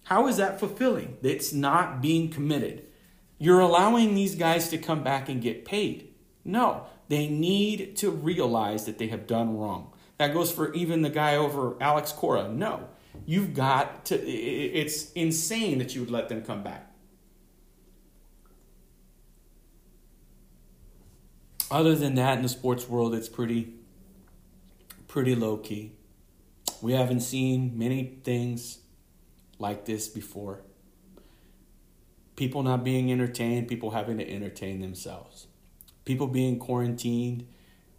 [0.04, 1.18] How is that fulfilling?
[1.22, 2.84] It's not being committed.
[3.38, 6.14] You're allowing these guys to come back and get paid.
[6.44, 9.92] No, they need to realize that they have done wrong.
[10.18, 12.48] That goes for even the guy over Alex Cora.
[12.48, 12.88] No,
[13.26, 16.92] you've got to, it's insane that you would let them come back.
[21.70, 23.74] Other than that, in the sports world, it's pretty,
[25.08, 25.94] pretty low key.
[26.82, 28.80] We haven't seen many things
[29.58, 30.62] like this before.
[32.36, 35.48] People not being entertained, people having to entertain themselves,
[36.04, 37.48] people being quarantined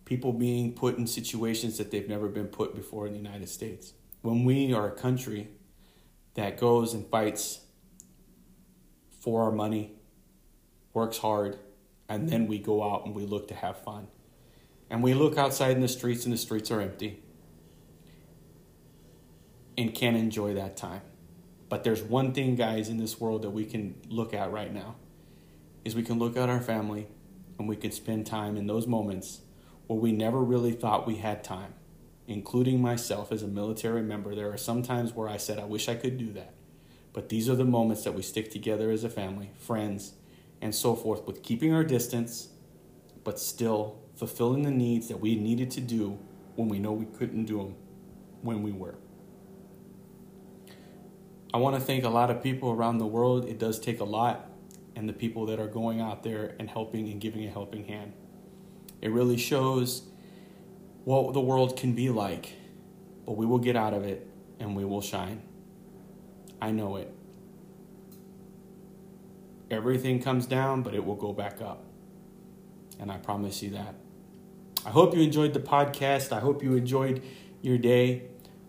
[0.06, 3.92] people being put in situations that they've never been put before in the United States.
[4.22, 5.48] When we are a country
[6.34, 7.60] that goes and fights
[9.20, 9.96] for our money,
[10.94, 11.58] works hard,
[12.08, 14.06] and then we go out and we look to have fun.
[14.88, 17.20] And we look outside in the streets and the streets are empty
[19.76, 21.02] and can't enjoy that time.
[21.68, 24.94] But there's one thing, guys, in this world that we can look at right now
[25.84, 27.08] is we can look at our family
[27.58, 29.40] and we can spend time in those moments
[29.86, 31.74] where we never really thought we had time,
[32.26, 34.34] including myself as a military member.
[34.34, 36.54] There are some times where I said, I wish I could do that.
[37.12, 40.14] But these are the moments that we stick together as a family, friends,
[40.60, 42.48] and so forth, with keeping our distance,
[43.24, 46.18] but still fulfilling the needs that we needed to do
[46.56, 47.76] when we know we couldn't do them
[48.42, 48.96] when we were.
[51.54, 53.46] I want to thank a lot of people around the world.
[53.46, 54.50] It does take a lot,
[54.94, 58.12] and the people that are going out there and helping and giving a helping hand.
[59.00, 60.02] It really shows
[61.04, 62.54] what the world can be like,
[63.24, 64.26] but we will get out of it
[64.58, 65.42] and we will shine.
[66.60, 67.12] I know it.
[69.70, 71.84] Everything comes down, but it will go back up.
[72.98, 73.94] And I promise you that.
[74.84, 76.32] I hope you enjoyed the podcast.
[76.32, 77.22] I hope you enjoyed
[77.60, 78.22] your day.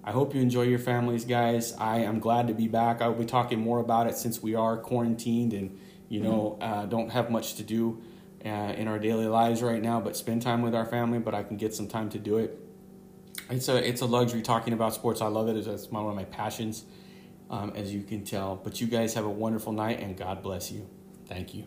[0.04, 1.74] I hope you enjoy your families, guys.
[1.74, 3.02] I am glad to be back.
[3.02, 5.78] I will be talking more about it since we are quarantined and,
[6.10, 8.02] you know, uh, don't have much to do
[8.48, 11.20] uh, in our daily lives right now, but spend time with our family.
[11.20, 12.58] But I can get some time to do it.
[13.50, 15.22] It's a it's a luxury talking about sports.
[15.22, 15.56] I love it.
[15.56, 16.86] It's one of my passions,
[17.50, 18.56] um, as you can tell.
[18.56, 20.88] But you guys have a wonderful night, and God bless you.
[21.28, 21.66] Thank you.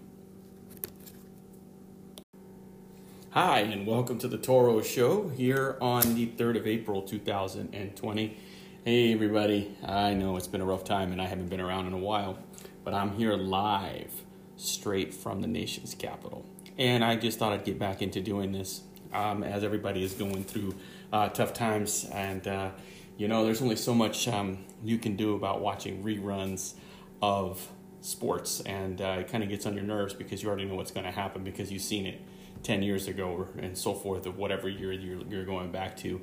[3.32, 8.36] Hi, and welcome to the Toro Show here on the 3rd of April 2020.
[8.84, 9.76] Hey, everybody.
[9.86, 12.38] I know it's been a rough time and I haven't been around in a while,
[12.82, 14.10] but I'm here live
[14.56, 16.44] straight from the nation's capital
[16.80, 18.80] and I just thought I'd get back into doing this
[19.12, 20.74] um, as everybody is going through
[21.12, 22.08] uh, tough times.
[22.10, 22.70] And uh,
[23.18, 26.72] you know, there's only so much um, you can do about watching reruns
[27.20, 27.68] of
[28.00, 30.90] sports, and uh, it kind of gets on your nerves because you already know what's
[30.90, 32.22] going to happen because you've seen it
[32.62, 36.20] 10 years ago and so forth of whatever year you're, you're going back to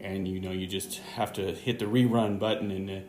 [0.00, 3.00] and you know you just have to hit the rerun button and uh,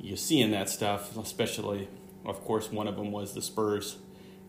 [0.00, 1.88] you're seeing that stuff especially
[2.24, 3.98] of course one of them was the spurs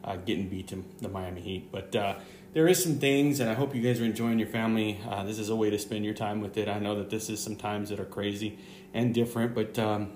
[0.04, 2.16] uh, getting beat to the miami heat but uh,
[2.54, 5.39] there is some things and i hope you guys are enjoying your family uh, this
[5.39, 7.56] is a way to spend your time with it i know that this is some
[7.56, 8.58] times that are crazy
[8.94, 10.12] and different but um,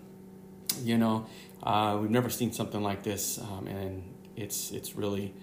[0.82, 1.26] you know
[1.63, 4.04] uh, we've never seen something like this um, and
[4.36, 5.34] it's it's really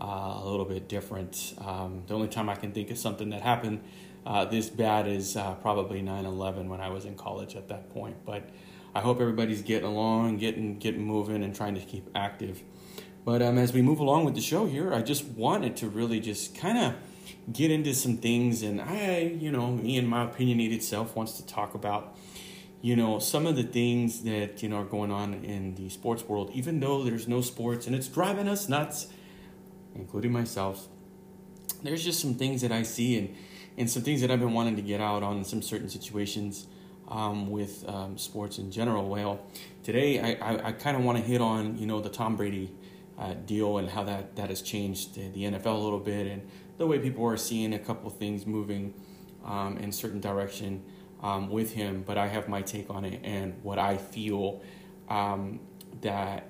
[0.00, 1.54] uh, a little bit different.
[1.58, 3.80] Um, the only time I can think of something that happened
[4.26, 8.16] uh, this bad is probably 9/11 when I was in college at that point.
[8.24, 8.48] But
[8.94, 12.62] I hope everybody's getting along, getting getting moving, and trying to keep active.
[13.30, 16.18] But um, as we move along with the show here, I just wanted to really
[16.18, 16.94] just kind of
[17.52, 21.46] get into some things, and I, you know, me and my opinionated self wants to
[21.46, 22.16] talk about
[22.82, 26.24] you know some of the things that you know are going on in the sports
[26.24, 29.06] world even though there's no sports and it's driving us nuts
[29.94, 30.88] including myself,
[31.84, 33.36] there's just some things that I see and,
[33.78, 36.66] and some things that I've been wanting to get out on in some certain situations
[37.06, 39.08] um, with um, sports in general.
[39.08, 39.40] Well,
[39.84, 42.72] today I, I, I kind of want to hit on, you know, the Tom Brady
[43.20, 46.86] uh, deal and how that, that has changed the NFL a little bit and the
[46.86, 48.94] way people are seeing a couple things moving
[49.44, 50.82] um, in certain direction
[51.22, 52.02] um, with him.
[52.06, 54.62] But I have my take on it and what I feel
[55.08, 55.60] um,
[56.00, 56.46] that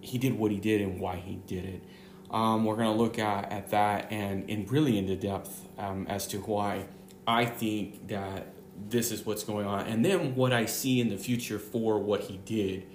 [0.00, 1.84] he did what he did and why he did it.
[2.30, 6.26] Um, we're going to look at, at that and, in really into depth um, as
[6.28, 6.86] to why
[7.26, 8.48] I think that
[8.88, 12.22] this is what's going on, and then what I see in the future for what
[12.22, 12.86] he did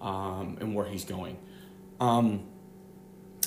[0.00, 1.38] um, and where he's going.
[2.00, 2.44] Um,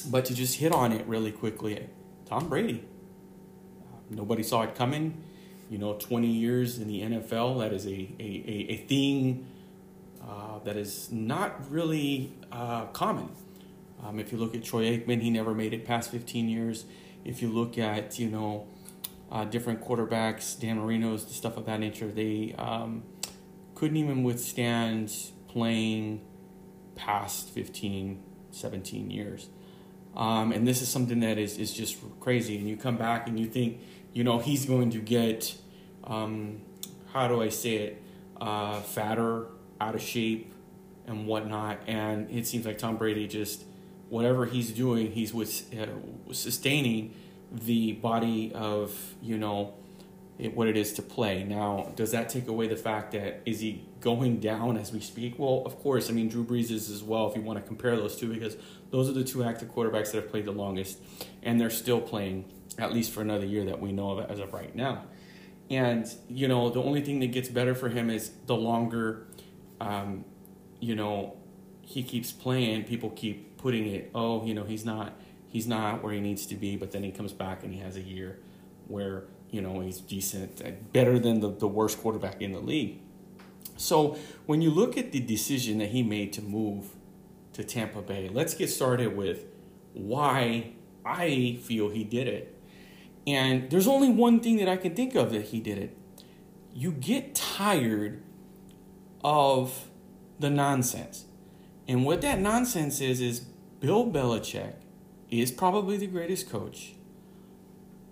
[0.10, 1.88] but to just hit on it really quickly,
[2.26, 2.84] Tom Brady.
[4.10, 5.24] nobody saw it coming.
[5.70, 9.48] You know, 20 years in the NFL, that is a, a, a, a thing
[10.26, 13.30] uh, that is not really uh, common.
[14.04, 16.86] Um, if you look at Troy Aikman, he never made it past 15 years.
[17.26, 18.68] If you look at, you know,
[19.32, 23.04] uh, different quarterbacks, Dan Marino's, the stuff of that nature, they um,
[23.76, 25.14] couldn't even withstand
[25.48, 26.22] playing
[26.96, 28.24] past 15,
[28.58, 29.50] 17 years.
[30.16, 32.58] Um, and this is something that is, is just crazy.
[32.58, 33.80] And you come back and you think,
[34.14, 35.56] you know, he's going to get,
[36.04, 36.62] um,
[37.14, 38.04] how do I say it,
[38.42, 39.48] uh, fatter,
[39.80, 40.54] out of shape,
[41.06, 41.80] and whatnot.
[41.88, 43.64] And it seems like Tom Brady just
[44.10, 47.14] whatever he's doing, he's with uh, sustaining
[47.52, 49.74] the body of you know
[50.38, 51.44] it, what it is to play.
[51.44, 55.40] Now, does that take away the fact that is he going down as we speak?
[55.40, 56.10] Well, of course.
[56.10, 57.30] I mean, Drew Brees is as well.
[57.30, 58.58] If you want to compare those two, because
[58.92, 61.00] those are the two active quarterbacks that have played the longest,
[61.44, 62.46] and they're still playing
[62.78, 65.06] at least for another year that we know of as of right now.
[65.70, 69.28] And you know, the only thing that gets better for him is the longer,
[69.82, 70.24] um,
[70.80, 71.36] you know,
[71.82, 72.84] he keeps playing.
[72.84, 75.14] People keep putting it, oh, you know, he's not
[75.48, 77.96] he's not where he needs to be, but then he comes back and he has
[77.96, 78.40] a year
[78.88, 83.00] where, you know, he's decent, uh, better than the, the worst quarterback in the league.
[83.78, 86.96] So when you look at the decision that he made to move
[87.54, 89.46] to Tampa Bay, let's get started with
[89.94, 90.74] why
[91.06, 92.54] I feel he did it.
[93.26, 95.98] And there's only one thing that I can think of that he did it.
[96.74, 98.22] You get tired
[99.24, 99.90] of
[100.40, 101.26] the nonsense.
[101.88, 103.40] And what that nonsense is, is
[103.80, 104.74] Bill Belichick
[105.30, 106.94] is probably the greatest coach.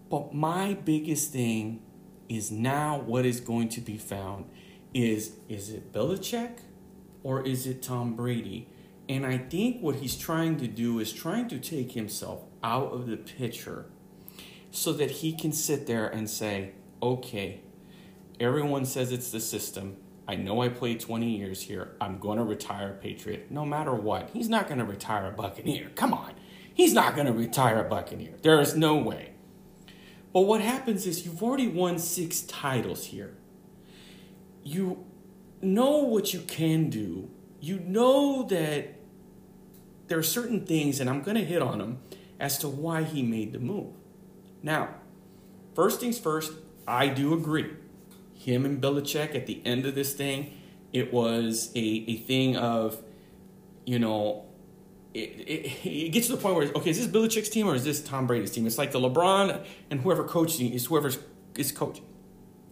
[0.09, 1.81] But my biggest thing
[2.29, 4.45] is now what is going to be found
[4.93, 6.59] is is it Belichick
[7.23, 8.69] or is it Tom Brady?
[9.07, 13.07] And I think what he's trying to do is trying to take himself out of
[13.07, 13.85] the picture
[14.71, 17.61] so that he can sit there and say, okay,
[18.39, 19.97] everyone says it's the system.
[20.27, 21.95] I know I played 20 years here.
[22.01, 24.31] I'm going to retire a Patriot no matter what.
[24.33, 25.91] He's not going to retire a Buccaneer.
[25.95, 26.33] Come on.
[26.73, 28.33] He's not going to retire a Buccaneer.
[28.41, 29.34] There is no way.
[30.35, 33.37] But what happens is you've already won six titles here.
[34.63, 35.05] You
[35.61, 37.29] know what you can do.
[37.61, 38.95] You know that
[40.07, 41.99] there are certain things, and I'm going to hit on them,
[42.37, 43.93] as to why he made the move.
[44.61, 44.95] Now,
[45.73, 46.51] first things first,
[46.85, 47.71] I do agree
[48.33, 50.51] him and Belichick at the end of this thing,
[50.91, 53.01] it was a, a thing of,
[53.85, 54.44] you know,
[55.15, 57.85] it, it, it gets to the point where, okay, is this Belichick's team or is
[57.85, 58.67] this Tom Brady's team?
[58.67, 61.09] It's like the LeBron and whoever coaching is whoever
[61.55, 62.05] is coaching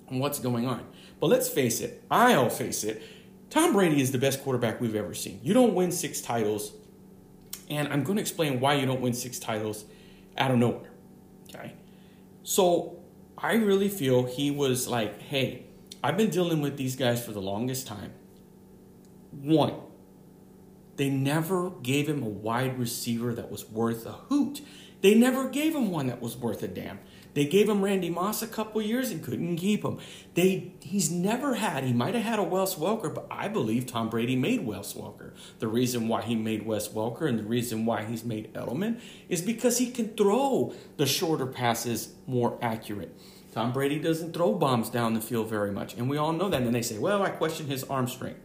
[0.10, 0.86] and what's going on.
[1.22, 3.02] But let's face it, I'll face it,
[3.50, 5.40] Tom Brady is the best quarterback we've ever seen.
[5.42, 6.74] You don't win six titles,
[7.70, 9.86] and I'm going to explain why you don't win six titles
[10.38, 10.92] out of nowhere.
[11.50, 11.76] Okay?
[12.44, 13.00] So
[13.38, 15.68] I really feel he was like, hey,
[16.04, 18.12] I've been dealing with these guys for the longest time.
[19.32, 19.76] One,
[20.96, 24.62] they never gave him a wide receiver that was worth a hoot.
[25.02, 27.00] They never gave him one that was worth a damn.
[27.34, 29.98] They gave him Randy Moss a couple years and couldn't keep him.
[30.36, 31.84] They he's never had.
[31.84, 35.34] He might have had a Wes Welker, but I believe Tom Brady made Wes Welker.
[35.60, 39.42] The reason why he made Wes Welker and the reason why he's made Edelman is
[39.42, 43.18] because he can throw the shorter passes more accurate.
[43.52, 46.62] Tom Brady doesn't throw bombs down the field very much, and we all know that.
[46.62, 48.40] And they say, "Well, I question his arm strength."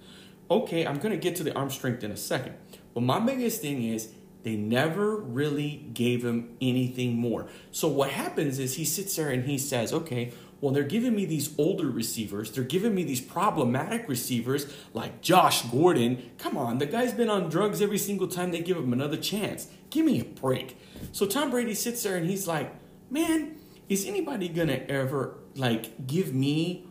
[0.50, 2.54] Okay, I'm going to get to the arm strength in a second.
[2.94, 4.12] But my biggest thing is
[4.44, 7.48] they never really gave him anything more.
[7.70, 11.24] So what happens is he sits there and he says, okay, well, they're giving me
[11.24, 12.50] these older receivers.
[12.50, 16.30] They're giving me these problematic receivers like Josh Gordon.
[16.38, 19.68] Come on, the guy's been on drugs every single time they give him another chance.
[19.90, 20.76] Give me a break.
[21.12, 22.72] So Tom Brady sits there and he's like,
[23.10, 23.56] man,
[23.88, 26.87] is anybody going to ever like give me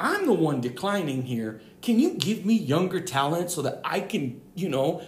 [0.00, 1.60] I'm the one declining here.
[1.82, 5.02] Can you give me younger talent so that I can, you know,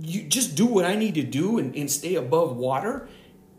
[0.00, 3.08] you just do what I need to do and, and stay above water.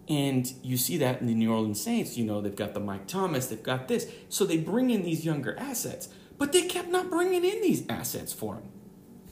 [0.08, 2.18] And you see that in the New Orleans Saints.
[2.18, 4.12] You know, they've got the Mike Thomas, they've got this.
[4.30, 8.32] So they bring in these younger assets, but they kept not bringing in these assets
[8.32, 8.70] for him.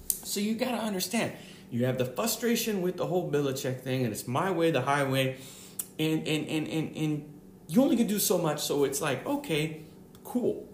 [0.07, 1.33] So you got to understand,
[1.69, 5.37] you have the frustration with the whole Belichick thing, and it's my way, the highway.
[5.99, 8.61] And, and, and, and, and you only can do so much.
[8.63, 9.81] So it's like, okay,
[10.23, 10.67] cool.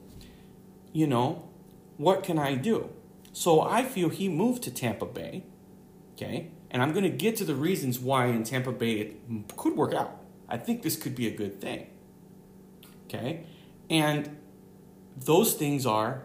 [0.93, 1.49] You know,
[1.97, 2.89] what can I do?
[3.33, 5.43] So I feel he moved to Tampa Bay
[6.17, 6.49] Okay?
[6.71, 9.21] And I'm going to get to the reasons why in Tampa Bay it
[9.55, 10.19] could work out.
[10.49, 11.87] I think this could be a good thing.
[13.05, 13.45] Okay?
[13.89, 14.37] And
[15.15, 16.23] those things are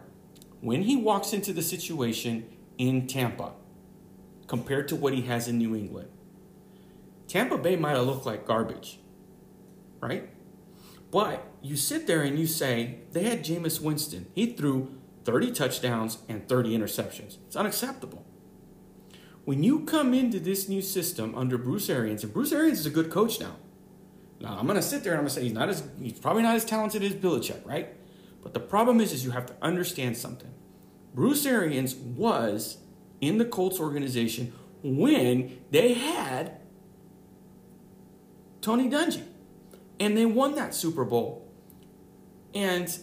[0.60, 2.48] when he walks into the situation
[2.78, 3.52] in Tampa
[4.46, 6.08] compared to what he has in New England.
[7.28, 8.98] Tampa Bay might have looked like garbage,
[10.00, 10.28] right?
[11.10, 14.26] But you sit there and you say, they had Jameis Winston.
[14.34, 14.94] He threw
[15.24, 17.36] 30 touchdowns and 30 interceptions.
[17.46, 18.26] It's unacceptable
[19.44, 22.90] when you come into this new system under Bruce Arians, and Bruce Arians is a
[22.90, 23.56] good coach now.
[24.40, 26.56] Now I'm gonna sit there and I'm gonna say he's not as he's probably not
[26.56, 27.88] as talented as Belichick, right?
[28.42, 30.52] But the problem is, is you have to understand something.
[31.14, 32.78] Bruce Arians was
[33.20, 34.52] in the Colts organization
[34.82, 36.60] when they had
[38.60, 39.22] Tony Dungy,
[40.00, 41.41] and they won that Super Bowl.
[42.54, 42.96] And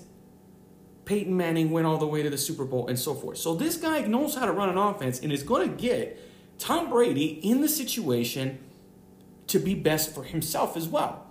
[1.06, 3.38] Peyton Manning went all the way to the Super Bowl and so forth.
[3.38, 6.20] So this guy knows how to run an offense and is going to get
[6.60, 8.60] Tom Brady in the situation
[9.48, 11.26] to be best for himself as well.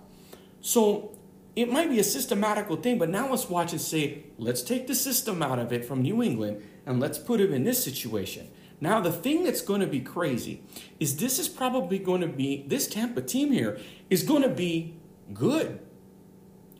[0.61, 1.17] So
[1.55, 4.95] it might be a systematical thing, but now let's watch and say, let's take the
[4.95, 8.49] system out of it from New England and let's put him in this situation.
[8.81, 10.63] Now, the thing that's going to be crazy
[10.99, 13.77] is this is probably going to be, this Tampa team here
[14.09, 14.95] is going to be
[15.33, 15.79] good.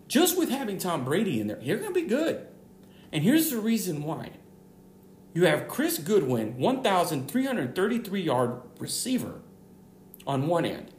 [0.10, 2.46] Just with having Tom Brady in there, they're going to be good.
[3.14, 4.32] And here's the reason why
[5.34, 9.42] you have Chris Godwin, 1,333 yard receiver
[10.26, 10.90] on one end.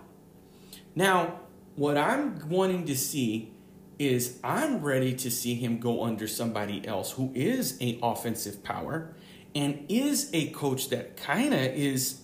[0.95, 1.41] Now,
[1.77, 3.53] what I'm wanting to see
[3.99, 9.15] is I'm ready to see him go under somebody else who is a offensive power
[9.55, 12.21] and is a coach that kind of is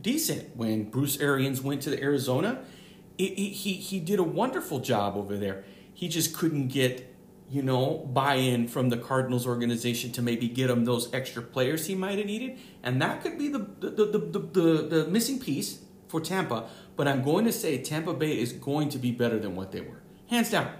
[0.00, 0.56] decent.
[0.56, 2.62] When Bruce Arians went to the Arizona,
[3.16, 5.64] it, it, he he did a wonderful job over there.
[5.92, 7.14] He just couldn't get
[7.50, 11.94] you know buy-in from the Cardinals organization to maybe get him those extra players he
[11.94, 15.80] might have needed, and that could be the the the, the, the, the missing piece
[16.08, 16.68] for Tampa.
[16.96, 19.80] But I'm going to say Tampa Bay is going to be better than what they
[19.80, 20.70] were, hands down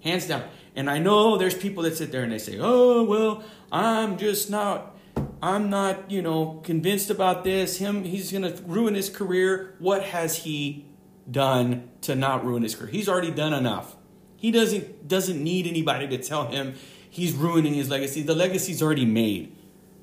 [0.00, 0.44] hands down.
[0.76, 3.42] And I know there's people that sit there and they say, "Oh, well,
[3.72, 4.96] I'm just not
[5.42, 7.78] I'm not, you know, convinced about this.
[7.78, 9.74] Him he's going to ruin his career.
[9.78, 10.86] What has he
[11.30, 12.90] done to not ruin his career?
[12.90, 13.96] He's already done enough.
[14.36, 16.74] He doesn't doesn't need anybody to tell him
[17.08, 18.22] he's ruining his legacy.
[18.22, 19.55] The legacy's already made.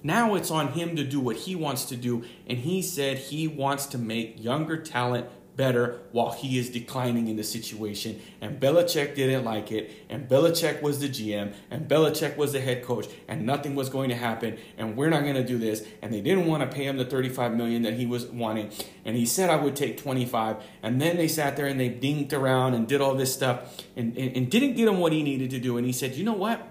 [0.04, 3.47] Now it's on him to do what he wants to do and he said he
[3.47, 8.20] wants to make younger talent better while he is declining in the situation.
[8.41, 9.91] And Belichick didn't like it.
[10.10, 11.54] And Belichick was the GM.
[11.70, 13.08] And Belichick was the head coach.
[13.28, 14.58] And nothing was going to happen.
[14.78, 15.86] And we're not going to do this.
[16.01, 18.72] And they didn't want to pay him the 35 million that he was wanting.
[19.06, 20.58] And he said I would take 25.
[20.82, 24.18] And then they sat there and they dinked around and did all this stuff and,
[24.18, 25.78] and, and didn't get him what he needed to do.
[25.78, 26.68] And he said, you know what?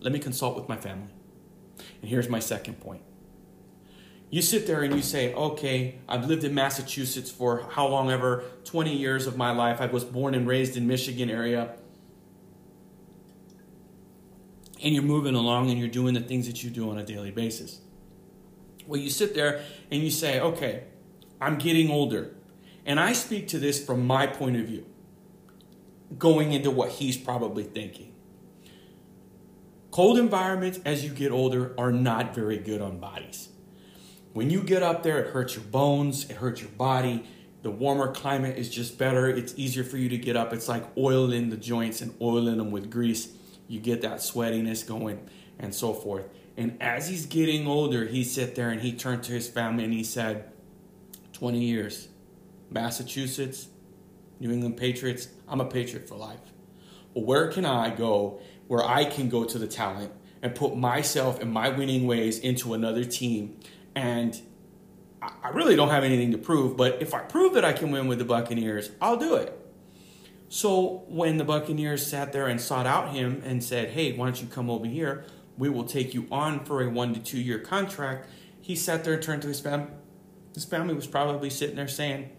[0.00, 1.08] Let me consult with my family.
[2.02, 3.02] And here's my second point
[4.32, 8.44] you sit there and you say, okay, I've lived in Massachusetts for how long ever,
[8.64, 9.78] 20 years of my life.
[9.78, 11.74] I was born and raised in Michigan area.
[14.82, 17.30] And you're moving along and you're doing the things that you do on a daily
[17.30, 17.82] basis.
[18.86, 20.84] Well, you sit there and you say, okay,
[21.38, 22.34] I'm getting older.
[22.86, 24.86] And I speak to this from my point of view,
[26.16, 28.11] going into what he's probably thinking.
[29.92, 33.50] Cold environments as you get older are not very good on bodies.
[34.32, 37.26] When you get up there, it hurts your bones, it hurts your body.
[37.60, 39.28] The warmer climate is just better.
[39.28, 40.54] It's easier for you to get up.
[40.54, 43.36] It's like oiling the joints and oiling them with grease.
[43.68, 45.28] You get that sweatiness going
[45.58, 46.24] and so forth.
[46.56, 49.92] And as he's getting older, he sat there and he turned to his family and
[49.92, 50.50] he said,
[51.34, 52.08] 20 years,
[52.70, 53.68] Massachusetts,
[54.40, 56.40] New England Patriots, I'm a Patriot for life.
[57.12, 58.40] Well, where can I go
[58.72, 62.72] where I can go to the talent and put myself and my winning ways into
[62.72, 63.60] another team
[63.94, 64.40] and
[65.20, 68.06] I really don't have anything to prove, but if I prove that I can win
[68.06, 69.54] with the Buccaneers, I'll do it.
[70.48, 74.40] So when the Buccaneers sat there and sought out him and said, Hey, why don't
[74.40, 75.26] you come over here?
[75.58, 78.26] We will take you on for a one to two year contract.
[78.58, 79.92] He sat there and turned to his family.
[80.54, 82.30] His family was probably sitting there saying,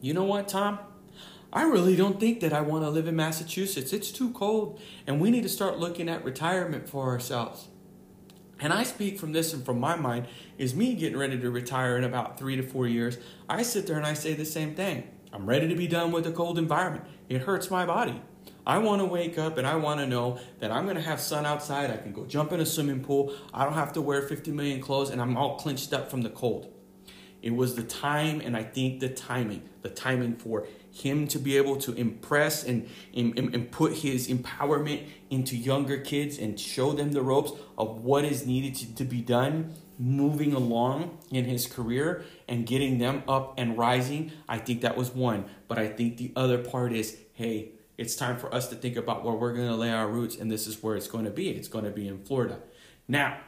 [0.00, 0.80] You know what, Tom?
[1.52, 3.92] I really don't think that I want to live in Massachusetts.
[3.92, 7.68] It's too cold, and we need to start looking at retirement for ourselves.
[8.58, 11.98] And I speak from this and from my mind is me getting ready to retire
[11.98, 13.18] in about three to four years.
[13.48, 15.08] I sit there and I say the same thing.
[15.32, 17.04] I'm ready to be done with the cold environment.
[17.28, 18.22] It hurts my body.
[18.64, 21.20] I want to wake up and I want to know that I'm going to have
[21.20, 21.90] sun outside.
[21.90, 23.34] I can go jump in a swimming pool.
[23.52, 26.30] I don't have to wear 50 million clothes and I'm all clenched up from the
[26.30, 26.72] cold.
[27.42, 31.56] It was the time and I think the timing, the timing for him to be
[31.56, 37.12] able to impress and, and, and put his empowerment into younger kids and show them
[37.12, 42.24] the ropes of what is needed to, to be done moving along in his career
[42.48, 44.32] and getting them up and rising.
[44.48, 45.46] I think that was one.
[45.68, 49.24] But I think the other part is hey, it's time for us to think about
[49.24, 51.50] where we're going to lay our roots, and this is where it's going to be.
[51.50, 52.60] It's going to be in Florida.
[53.08, 53.38] Now,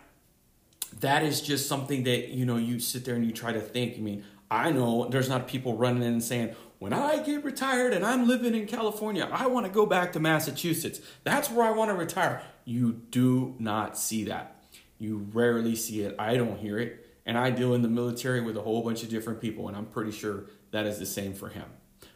[1.00, 3.96] that is just something that you know you sit there and you try to think.
[3.96, 6.54] I mean, I know there's not people running in and saying,
[6.84, 10.20] when I get retired and I'm living in California, I want to go back to
[10.20, 11.00] Massachusetts.
[11.22, 12.42] That's where I want to retire.
[12.66, 14.62] You do not see that.
[14.98, 16.14] You rarely see it.
[16.18, 17.06] I don't hear it.
[17.24, 19.86] And I deal in the military with a whole bunch of different people, and I'm
[19.86, 21.64] pretty sure that is the same for him.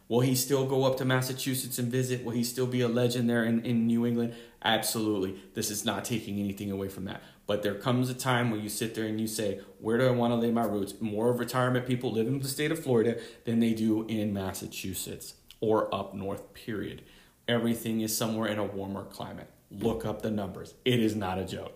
[0.06, 2.22] Will he still go up to Massachusetts and visit?
[2.22, 4.34] Will he still be a legend there in, in New England?
[4.62, 5.40] Absolutely.
[5.54, 7.22] This is not taking anything away from that.
[7.48, 10.10] But there comes a time where you sit there and you say, Where do I
[10.10, 11.00] want to lay my roots?
[11.00, 15.92] More retirement people live in the state of Florida than they do in Massachusetts or
[15.92, 17.02] up north, period.
[17.48, 19.50] Everything is somewhere in a warmer climate.
[19.70, 20.74] Look up the numbers.
[20.84, 21.72] It is not a joke.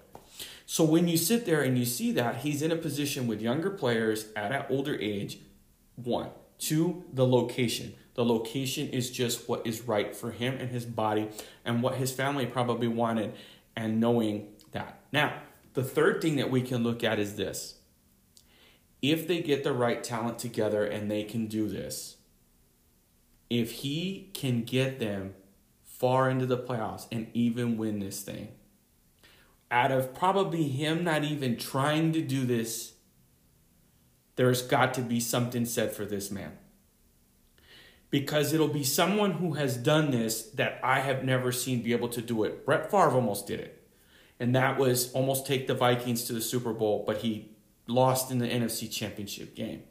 [0.66, 3.70] So when you sit there and you see that, he's in a position with younger
[3.70, 5.38] players at an older age.
[5.96, 6.28] One.
[6.58, 7.94] Two, the location.
[8.14, 11.30] The location is just what is right for him and his body
[11.64, 13.32] and what his family probably wanted,
[13.74, 15.00] and knowing that.
[15.12, 15.40] Now,
[15.74, 17.76] the third thing that we can look at is this
[19.00, 22.16] if they get the right talent together and they can do this,
[23.50, 25.34] if he can get them
[25.82, 28.48] far into the playoffs and even win this thing,
[29.70, 32.92] out of probably him not even trying to do this,
[34.36, 36.52] there's got to be something said for this man
[38.12, 42.10] because it'll be someone who has done this that I have never seen be able
[42.10, 42.64] to do it.
[42.64, 43.81] Brett Favre almost did it.
[44.42, 47.52] And that was almost take the Vikings to the Super Bowl, but he
[47.86, 49.84] lost in the NFC Championship game.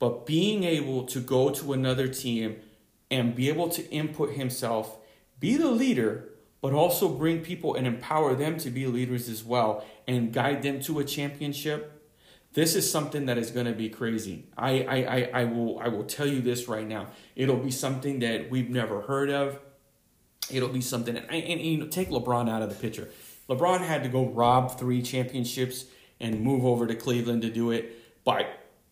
[0.00, 2.56] But being able to go to another team
[3.08, 4.98] and be able to input himself,
[5.38, 9.84] be the leader, but also bring people and empower them to be leaders as well
[10.08, 12.02] and guide them to a championship
[12.54, 14.44] this is something that is going to be crazy.
[14.58, 17.06] I, I, I, I, will, I will tell you this right now.
[17.34, 19.58] It'll be something that we've never heard of.
[20.50, 21.16] it'll be something.
[21.16, 23.08] And, and, and you know, take LeBron out of the picture.
[23.52, 25.84] LeBron had to go rob three championships
[26.20, 27.98] and move over to Cleveland to do it.
[28.24, 28.46] But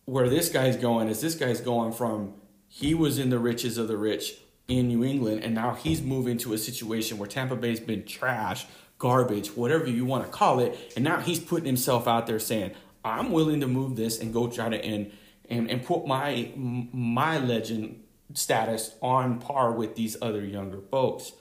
[0.05, 2.33] where this guy's going is this guy's going from
[2.67, 4.35] he was in the riches of the rich
[4.67, 8.65] in New England, and now he's moving to a situation where Tampa Bay's been trash,
[8.97, 12.71] garbage, whatever you want to call it, and now he's putting himself out there saying,
[13.03, 15.11] "I'm willing to move this and go try to and
[15.49, 18.03] and, and put my my legend
[18.33, 21.33] status on par with these other younger folks."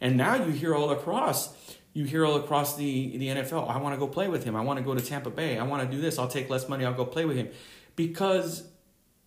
[0.00, 1.54] And now you hear all across
[1.98, 4.54] you hear all across the, the NFL, I want to go play with him.
[4.54, 5.58] I want to go to Tampa Bay.
[5.58, 6.16] I want to do this.
[6.16, 6.84] I'll take less money.
[6.84, 7.48] I'll go play with him.
[7.96, 8.68] Because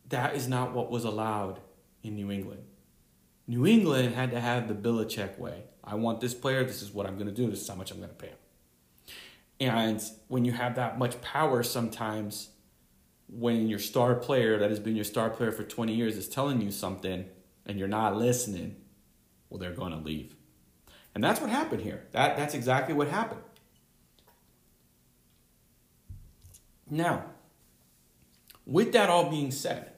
[0.07, 1.59] that is not what was allowed
[2.01, 2.63] in New England.
[3.45, 5.63] New England had to have the Belichick way.
[5.83, 6.63] I want this player.
[6.63, 7.49] This is what I'm going to do.
[7.49, 8.37] This is how much I'm going to pay him.
[9.59, 12.51] And when you have that much power, sometimes
[13.27, 16.61] when your star player that has been your star player for 20 years is telling
[16.61, 17.25] you something
[17.65, 18.77] and you're not listening,
[19.49, 20.35] well, they're going to leave.
[21.13, 22.03] And that's what happened here.
[22.11, 23.41] That, that's exactly what happened.
[26.89, 27.25] Now,
[28.65, 29.91] with that all being said,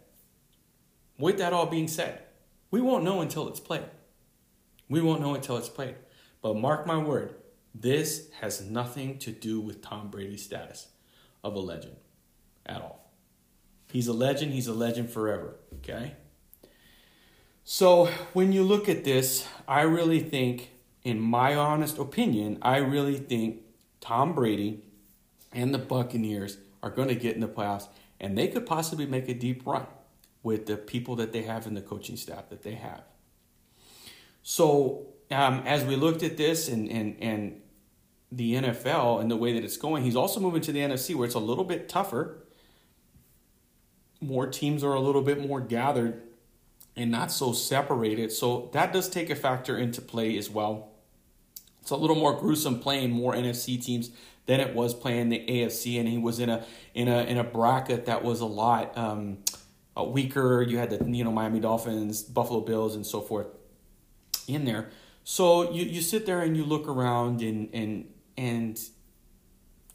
[1.18, 2.24] with that all being said,
[2.72, 3.86] we won't know until it's played.
[4.90, 5.96] We won't know until it's played.
[6.42, 7.36] But mark my word,
[7.74, 10.88] this has nothing to do with Tom Brady's status
[11.44, 11.96] of a legend
[12.66, 13.12] at all.
[13.92, 16.16] He's a legend, he's a legend forever, okay?
[17.64, 20.73] So when you look at this, I really think
[21.04, 23.62] in my honest opinion, I really think
[24.00, 24.84] Tom Brady
[25.52, 27.88] and the Buccaneers are going to get in the playoffs
[28.20, 29.86] and they could possibly make a deep run
[30.44, 33.04] with the people that they have in the coaching staff that they have.
[34.44, 37.62] So, um, as we looked at this and, and, and
[38.32, 41.26] the NFL and the way that it's going, he's also moving to the NFC where
[41.26, 42.44] it's a little bit tougher.
[44.22, 46.22] More teams are a little bit more gathered
[46.96, 48.32] and not so separated.
[48.32, 50.93] So, that does take a factor into play as well.
[51.84, 54.10] It's a little more gruesome playing more NFC teams
[54.46, 57.44] than it was playing the AFC, and he was in a in a in a
[57.44, 59.40] bracket that was a lot um,
[59.98, 60.62] a weaker.
[60.62, 63.48] You had the you know Miami Dolphins, Buffalo Bills, and so forth
[64.48, 64.92] in there.
[65.26, 68.80] So you, you sit there and you look around and and and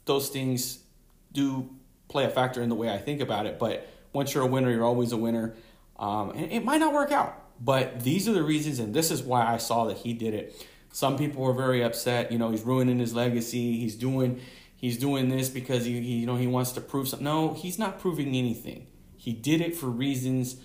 [0.05, 0.83] those things
[1.31, 1.71] do
[2.07, 3.57] play a factor in the way I think about it.
[3.57, 5.55] But once you're a winner, you're always a winner.
[5.97, 9.23] Um, and it might not work out, but these are the reasons, and this is
[9.23, 10.67] why I saw that he did it.
[10.91, 12.31] Some people were very upset.
[12.31, 13.79] You know, he's ruining his legacy.
[13.79, 14.41] He's doing
[14.75, 17.25] he's doing this because he, he you know he wants to prove something.
[17.25, 18.87] No, he's not proving anything.
[19.17, 20.55] He did it for reasons,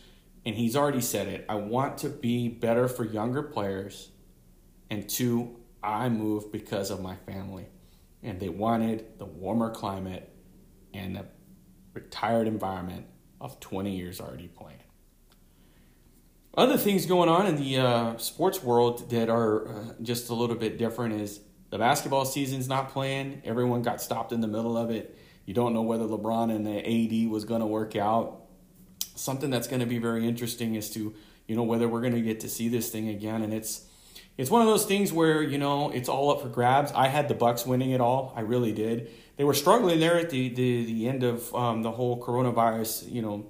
[0.46, 1.44] and he's already said it.
[1.48, 4.10] I want to be better for younger players,
[4.90, 7.66] and two, I moved because of my family,
[8.22, 10.30] and they wanted the warmer climate
[10.94, 11.26] and the
[11.92, 13.06] retired environment
[13.40, 14.83] of 20 years already playing.
[16.56, 20.54] Other things going on in the uh, sports world that are uh, just a little
[20.54, 21.40] bit different is
[21.70, 23.42] the basketball season's not playing.
[23.44, 25.18] Everyone got stopped in the middle of it.
[25.46, 28.42] You don't know whether LeBron and the AD was going to work out.
[29.16, 31.14] Something that's going to be very interesting is to
[31.48, 33.42] you know whether we're going to get to see this thing again.
[33.42, 33.86] And it's
[34.38, 36.92] it's one of those things where you know it's all up for grabs.
[36.92, 38.32] I had the Bucks winning it all.
[38.36, 39.10] I really did.
[39.36, 43.22] They were struggling there at the the, the end of um, the whole coronavirus you
[43.22, 43.46] know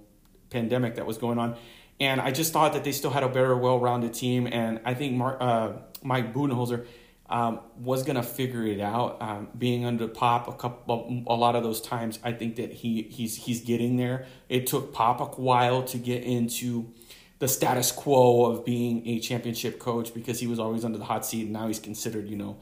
[0.48, 1.56] pandemic that was going on
[2.00, 4.48] and I just thought that they still had a better, well-rounded team.
[4.50, 5.72] And I think Mark, uh,
[6.02, 6.86] Mike Budenholzer
[7.28, 9.20] um, was going to figure it out.
[9.20, 13.02] Um, being under Pop a couple, a lot of those times, I think that he
[13.02, 14.26] he's he's getting there.
[14.48, 16.92] It took Pop a while to get into
[17.38, 21.24] the status quo of being a championship coach because he was always under the hot
[21.24, 22.58] seat, and now he's considered, you know,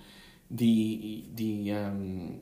[0.51, 2.41] the the um,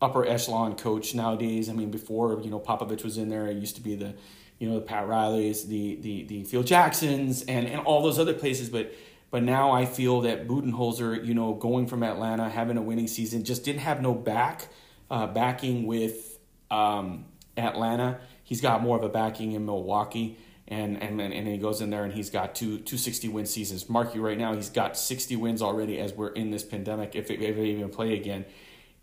[0.00, 1.68] upper echelon coach nowadays.
[1.68, 4.14] I mean, before you know Popovich was in there, it used to be the
[4.58, 8.34] you know the Pat Rileys, the the the Phil Jacksons, and and all those other
[8.34, 8.68] places.
[8.68, 8.92] But
[9.30, 13.44] but now I feel that Budenholzer, you know, going from Atlanta, having a winning season,
[13.44, 14.68] just didn't have no back
[15.10, 16.38] uh, backing with
[16.70, 17.26] um,
[17.56, 18.20] Atlanta.
[18.44, 20.38] He's got more of a backing in Milwaukee.
[20.68, 23.88] And, and and he goes in there and he's got two 260 win seasons.
[23.88, 27.30] Mark you right now, he's got 60 wins already as we're in this pandemic, if,
[27.30, 28.44] if they even play again.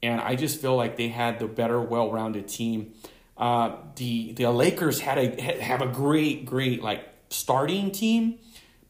[0.02, 2.96] And I just feel like they had the better, well rounded team.
[3.38, 8.38] Uh, the the Lakers had a have a great great like starting team,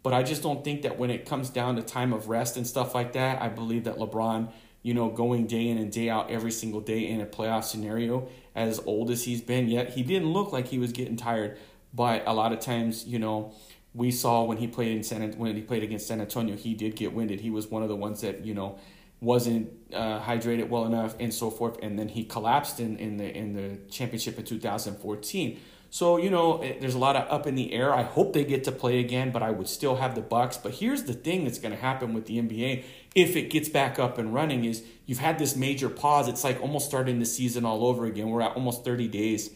[0.04, 2.68] but I just don't think that when it comes down to time of rest and
[2.68, 6.30] stuff like that, I believe that LeBron, you know, going day in and day out
[6.30, 10.32] every single day in a playoff scenario, as old as he's been, yet he didn't
[10.32, 11.58] look like he was getting tired.
[11.94, 13.54] But a lot of times, you know,
[13.94, 16.96] we saw when he played in San when he played against San Antonio, he did
[16.96, 17.40] get winded.
[17.40, 18.78] He was one of the ones that you know
[19.24, 23.38] wasn't uh, hydrated well enough and so forth and then he collapsed in, in the
[23.38, 25.60] in the championship in 2014
[25.94, 27.94] So you know, eh, there's a lot of up in the air.
[27.94, 30.58] I hope they get to play again, but I would still have the Bucks.
[30.58, 34.00] But here's the thing that's going to happen with the NBA if it gets back
[34.00, 36.28] up and running: is you've had this major pause.
[36.28, 38.28] It's like almost starting the season all over again.
[38.30, 39.52] We're at almost 30 days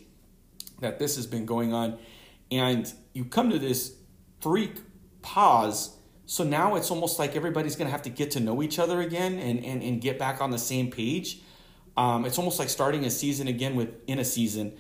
[0.80, 1.97] that this has been going on,
[2.51, 3.95] and you come to this
[4.39, 4.76] freak
[5.24, 5.97] pause.
[6.28, 9.00] So now it's almost like everybody's going to have to get to know each other
[9.00, 11.40] again and, and, and get back on the same page.
[11.96, 14.74] Um, it's almost like starting a season again within a season,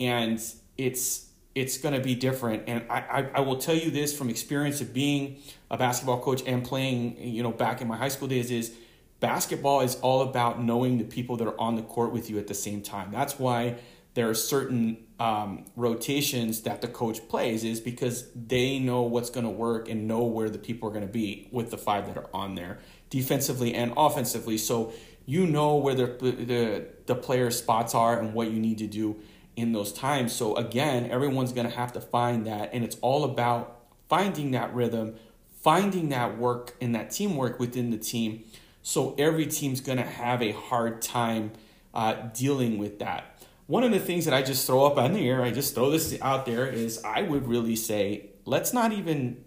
[0.00, 0.42] and
[0.76, 2.64] it's it's going to be different.
[2.66, 5.38] And I, I, I will tell you this from experience of being
[5.70, 8.72] a basketball coach and playing, you know, back in my high school days is
[9.20, 12.48] basketball is all about knowing the people that are on the court with you at
[12.48, 13.12] the same time.
[13.12, 13.76] That's why
[14.14, 19.44] there are certain um, rotations that the coach plays is because they know what's going
[19.44, 22.16] to work and know where the people are going to be with the five that
[22.16, 22.78] are on there
[23.10, 24.58] defensively and offensively.
[24.58, 24.92] So
[25.24, 29.16] you know where the the the player spots are and what you need to do
[29.56, 30.32] in those times.
[30.32, 34.74] So again, everyone's going to have to find that and it's all about finding that
[34.74, 35.14] rhythm,
[35.62, 38.44] finding that work and that teamwork within the team.
[38.82, 41.52] So every team's going to have a hard time
[41.94, 43.33] uh, dealing with that.
[43.66, 45.90] One of the things that I just throw up on the air, I just throw
[45.90, 49.42] this out there, is I would really say let's not even,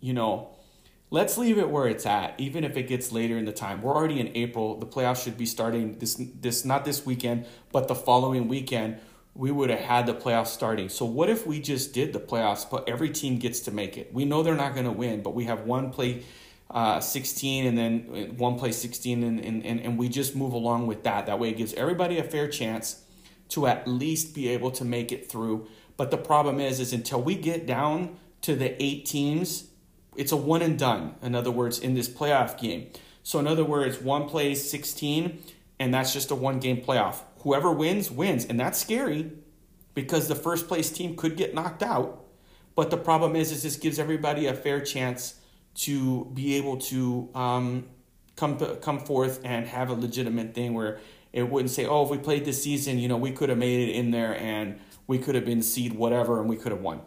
[0.00, 0.54] you know,
[1.10, 3.82] let's leave it where it's at, even if it gets later in the time.
[3.82, 4.78] We're already in April.
[4.78, 8.98] The playoffs should be starting this this not this weekend, but the following weekend.
[9.32, 10.88] We would have had the playoffs starting.
[10.88, 14.12] So what if we just did the playoffs, but every team gets to make it?
[14.12, 16.24] We know they're not going to win, but we have one play
[16.68, 21.04] uh, 16 and then one play 16 and, and, and we just move along with
[21.04, 21.26] that.
[21.26, 23.04] That way it gives everybody a fair chance
[23.50, 25.68] to at least be able to make it through.
[25.96, 29.70] But the problem is, is until we get down to the eight teams
[30.16, 31.14] it's a one and done.
[31.22, 32.90] In other words, in this playoff game.
[33.22, 35.42] So in other words, one plays 16,
[35.78, 37.22] and that's just a one game playoff.
[37.38, 39.32] Whoever wins wins, and that's scary
[39.94, 42.24] because the first place team could get knocked out.
[42.74, 45.40] But the problem is, is this gives everybody a fair chance
[45.76, 47.86] to be able to um,
[48.36, 50.98] come come forth and have a legitimate thing where
[51.32, 53.88] it wouldn't say, oh, if we played this season, you know, we could have made
[53.88, 57.00] it in there and we could have been seed whatever and we could have won.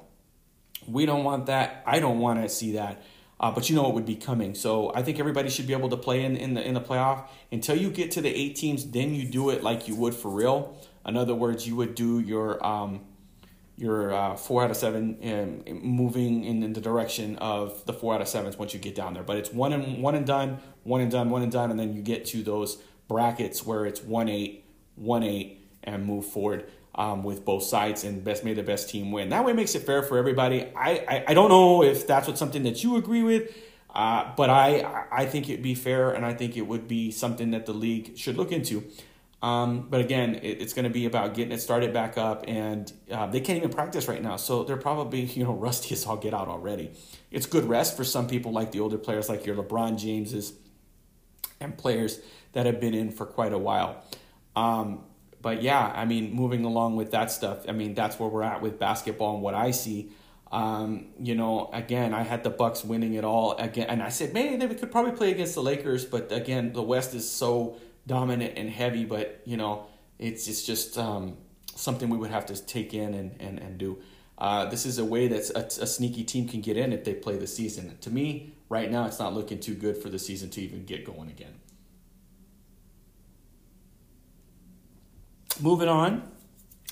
[0.88, 1.84] We don't want that.
[1.86, 3.03] I don't want to see that.
[3.39, 4.55] Uh, but you know it would be coming.
[4.55, 7.28] So I think everybody should be able to play in, in the in the playoff
[7.51, 8.89] until you get to the eight teams.
[8.89, 10.78] Then you do it like you would for real.
[11.05, 13.01] In other words, you would do your um,
[13.76, 15.17] your uh, four out of seven
[15.67, 18.95] um, moving in, in the direction of the four out of sevens once you get
[18.95, 19.24] down there.
[19.24, 21.93] But it's one and one and done, one and done, one and done, and then
[21.93, 22.82] you get to those
[23.14, 28.24] brackets where it's one eight, one eight, and move forward um, with both sides and
[28.24, 29.30] best made the best team win.
[29.30, 30.66] That way it makes it fair for everybody.
[30.76, 33.55] I, I, I don't know if that's what something that you agree with,
[33.93, 37.51] uh, but I I think it'd be fair and I think it would be something
[37.51, 38.84] that the league should look into.
[39.43, 42.91] Um, but again, it, it's going to be about getting it started back up, and
[43.11, 46.18] uh, they can't even practice right now, so they're probably you know rusty as all
[46.18, 46.91] get out already.
[47.30, 50.53] It's good rest for some people, like the older players, like your LeBron Jameses,
[51.59, 52.20] and players
[52.54, 54.04] that have been in for quite a while.
[54.56, 55.04] Um,
[55.41, 58.62] but yeah, I mean, moving along with that stuff, I mean, that's where we're at
[58.62, 60.12] with basketball and what I see.
[60.51, 64.34] Um, you know, again, I had the Bucks winning it all again, and I said,
[64.34, 67.78] man, they could probably play against the Lakers, but again, the West is so
[68.08, 69.04] dominant and heavy.
[69.04, 69.88] But you know,
[70.20, 71.38] it's it's just um,
[71.76, 73.97] something we would have to take in and and and do.
[74.38, 77.14] Uh, this is a way that a, a, sneaky team can get in if they
[77.14, 77.95] play the season.
[78.01, 81.06] To me, right now, it's not looking too good for the season to even get
[81.06, 81.54] going again.
[85.62, 86.30] Moving on,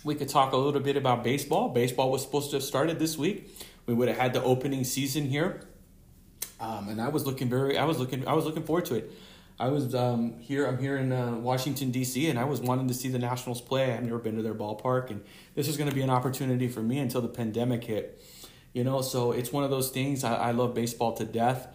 [0.04, 1.70] we could talk a little bit about baseball.
[1.70, 3.56] Baseball was supposed to have started this week.
[3.86, 5.62] We would have had the opening season here,
[6.60, 7.78] um, and I was looking very.
[7.78, 8.28] I was looking.
[8.28, 9.12] I was looking forward to it.
[9.60, 10.66] I was um, here.
[10.66, 12.30] I'm here in uh, Washington D.C.
[12.30, 13.94] and I was wanting to see the Nationals play.
[13.94, 15.24] I've never been to their ballpark, and
[15.56, 18.24] this was going to be an opportunity for me until the pandemic hit.
[18.74, 20.24] You know, so it's one of those things.
[20.24, 21.68] I, I love baseball to death,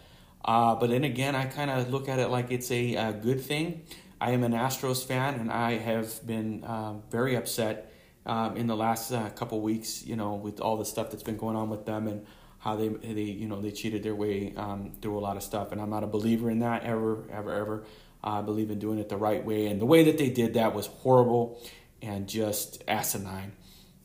[0.45, 3.41] uh, but then again, I kind of look at it like it's a, a good
[3.41, 3.83] thing.
[4.21, 7.93] I am an Astros fan, and I have been um, very upset
[8.25, 10.05] um, in the last uh, couple weeks.
[10.05, 12.27] You know, with all the stuff that's been going on with them and
[12.59, 15.73] how they they you know they cheated their way um, through a lot of stuff.
[15.73, 17.85] And I'm not a believer in that ever, ever, ever.
[18.25, 20.75] I believe in doing it the right way, and the way that they did that
[20.75, 21.61] was horrible
[22.03, 23.53] and just asinine,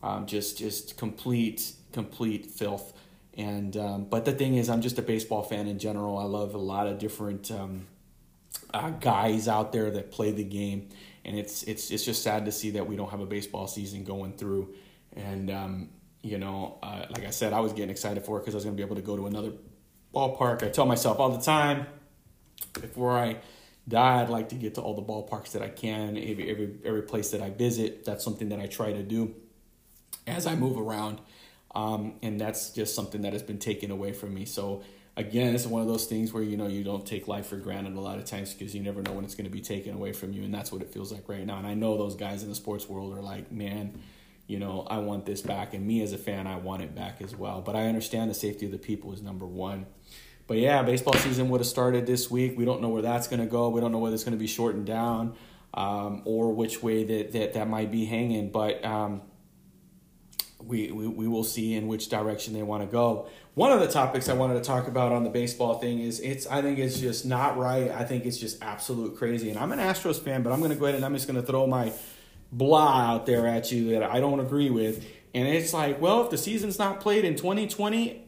[0.03, 2.93] um, just just complete complete filth.
[3.37, 6.17] And um, but the thing is, I'm just a baseball fan in general.
[6.17, 7.87] I love a lot of different um,
[8.73, 10.89] uh, guys out there that play the game,
[11.25, 14.03] and it's it's it's just sad to see that we don't have a baseball season
[14.03, 14.73] going through.
[15.15, 15.89] And um,
[16.21, 18.65] you know, uh, like I said, I was getting excited for it because I was
[18.65, 19.53] going to be able to go to another
[20.13, 20.63] ballpark.
[20.63, 21.87] I tell myself all the time,
[22.73, 23.37] before I
[23.87, 27.01] die, I'd like to get to all the ballparks that I can, every every every
[27.03, 28.05] place that I visit.
[28.05, 29.35] That's something that I try to do.
[30.27, 31.19] as I move around.
[31.73, 34.45] Um, and that's just something that has been taken away from me.
[34.45, 34.83] So
[35.21, 37.95] again, it's one of those things where you know you don't take life for granted
[37.95, 40.11] a lot of times because you never know when it's going to be taken away
[40.11, 41.57] from you, and that's what it feels like right now.
[41.57, 44.01] And I know those guys in the sports world are like, man,
[44.47, 47.21] you know, I want this back, and me as a fan, I want it back
[47.21, 47.61] as well.
[47.61, 49.85] But I understand the safety of the people is number one.
[50.47, 52.57] But yeah, baseball season would have started this week.
[52.57, 53.69] We don't know where that's going to go.
[53.69, 55.35] We don't know whether it's going to be shortened down
[55.73, 58.51] um, or which way that, that that might be hanging.
[58.51, 59.21] But um,
[60.65, 63.27] we, we, we will see in which direction they want to go.
[63.53, 66.47] One of the topics I wanted to talk about on the baseball thing is it's
[66.47, 67.91] I think it's just not right.
[67.91, 69.49] I think it's just absolute crazy.
[69.49, 71.39] And I'm an Astros fan, but I'm going to go ahead and I'm just going
[71.39, 71.91] to throw my
[72.51, 75.05] blah out there at you that I don't agree with.
[75.33, 78.27] And it's like, well, if the season's not played in 2020,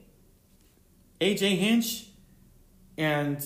[1.19, 2.07] AJ Hinch
[2.97, 3.45] and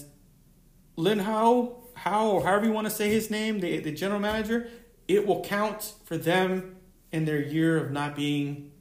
[0.95, 4.69] Lynn Howe, how or however you want to say his name, the, the general manager,
[5.07, 6.75] it will count for them
[7.11, 8.71] in their year of not being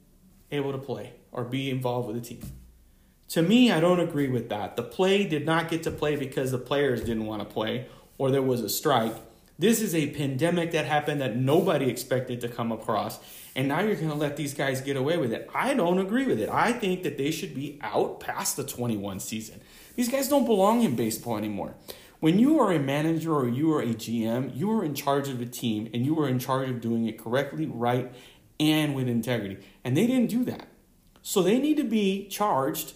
[0.51, 2.41] able to play or be involved with the team.
[3.29, 4.77] To me, I don't agree with that.
[4.77, 7.87] The play did not get to play because the players didn't want to play
[8.17, 9.15] or there was a strike.
[9.59, 13.19] This is a pandemic that happened that nobody expected to come across.
[13.55, 15.49] And now you're going to let these guys get away with it.
[15.53, 16.47] I don't agree with it.
[16.47, 19.59] I think that they should be out past the 21 season.
[19.95, 21.73] These guys don't belong in baseball anymore.
[22.19, 25.41] When you are a manager or you are a GM, you are in charge of
[25.41, 28.11] a team and you are in charge of doing it correctly, right,
[28.59, 29.57] and with integrity.
[29.83, 30.67] And they didn't do that.
[31.21, 32.93] So they need to be charged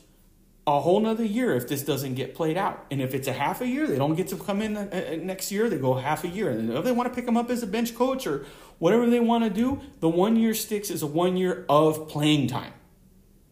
[0.67, 2.85] a whole nother year if this doesn't get played out.
[2.91, 5.15] And if it's a half a year, they don't get to come in uh, uh,
[5.17, 5.69] next year.
[5.69, 6.49] They go half a year.
[6.49, 8.45] And if they want to pick them up as a bench coach or
[8.79, 12.47] whatever they want to do, the one year sticks is a one year of playing
[12.47, 12.73] time.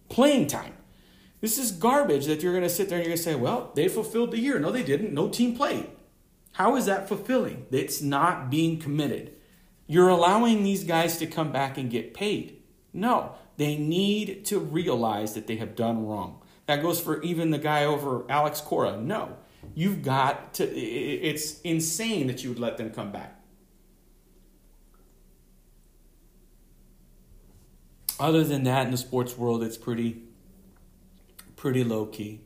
[0.07, 0.73] Playing time.
[1.41, 3.71] This is garbage that you're going to sit there and you're going to say, well,
[3.75, 4.59] they fulfilled the year.
[4.59, 5.13] No, they didn't.
[5.13, 5.87] No team played.
[6.53, 7.65] How is that fulfilling?
[7.71, 9.35] It's not being committed.
[9.91, 12.61] You're allowing these guys to come back and get paid.
[12.93, 16.43] No, they need to realize that they have done wrong.
[16.67, 18.97] That goes for even the guy over Alex Cora.
[18.97, 19.37] No,
[19.73, 23.41] you've got to, it's insane that you would let them come back.
[28.19, 30.21] Other than that, in the sports world, it's pretty,
[31.55, 32.41] pretty low key.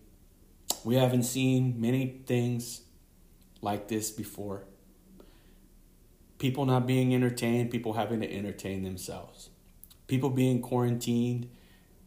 [0.85, 2.83] We haven't seen many things
[3.61, 4.63] like this before.
[6.43, 9.49] People not being entertained, people having to entertain themselves,
[10.07, 11.47] people being quarantined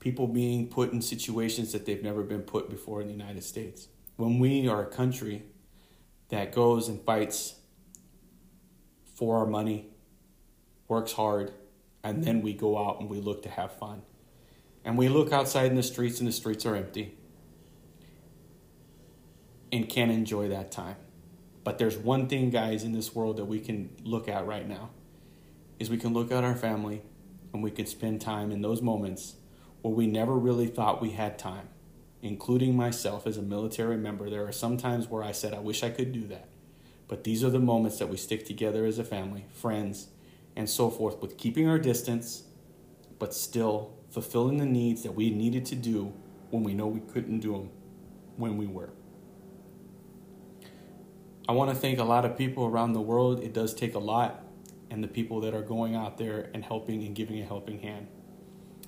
[0.07, 3.89] people being put in situations that they've never been put before in the United States.
[4.15, 5.43] When we are a country
[6.29, 7.57] that goes and fights
[9.17, 9.89] for our money,
[10.87, 11.53] works hard,
[12.05, 14.03] and then we go out and we look to have fun.
[14.85, 17.19] And we look outside in the streets and the streets are empty
[19.73, 20.95] and can't enjoy that time.
[21.67, 24.91] But there's one thing, guys, in this world that we can look at right now
[25.81, 27.03] is we can look at our family
[27.53, 29.35] and we can spend time in those moments
[29.83, 31.69] where we never really thought we had time,
[32.23, 34.31] including myself as a military member.
[34.31, 36.49] There are some times where I said, I wish I could do that.
[37.09, 40.07] But these are the moments that we stick together as a family, friends,
[40.55, 42.45] and so forth, with keeping our distance,
[43.19, 46.13] but still fulfilling the needs that we needed to do
[46.51, 47.71] when we know we couldn't do them
[48.37, 48.91] when we were.
[51.49, 53.43] I want to thank a lot of people around the world.
[53.43, 54.45] It does take a lot,
[54.91, 58.09] and the people that are going out there and helping and giving a helping hand.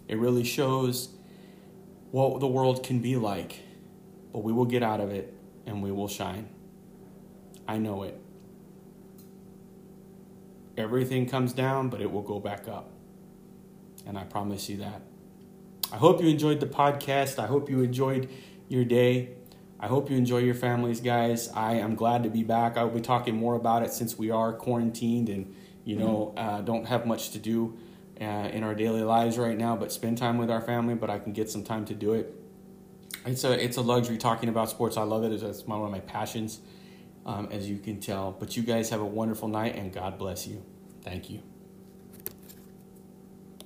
[0.08, 1.10] It really shows
[2.10, 3.60] what the world can be like,
[4.32, 5.34] but we will get out of it
[5.66, 6.48] and we will shine.
[7.66, 8.18] I know it.
[10.76, 12.90] Everything comes down, but it will go back up.
[14.06, 15.02] And I promise you that.
[15.92, 17.38] I hope you enjoyed the podcast.
[17.38, 18.30] I hope you enjoyed
[18.68, 19.30] your day.
[19.80, 21.48] I hope you enjoy your families, guys.
[21.54, 22.76] I am glad to be back.
[22.76, 25.54] I'll be talking more about it since we are quarantined and,
[25.84, 27.78] you know, uh, don't have much to do
[28.20, 30.94] uh, in our daily lives right now, but spend time with our family.
[30.94, 32.34] But I can get some time to do it.
[33.24, 34.96] It's a it's a luxury talking about sports.
[34.96, 35.32] I love it.
[35.32, 36.60] It's my, one of my passions,
[37.24, 38.32] um, as you can tell.
[38.32, 40.64] But you guys have a wonderful night, and God bless you.
[41.02, 41.47] Thank you.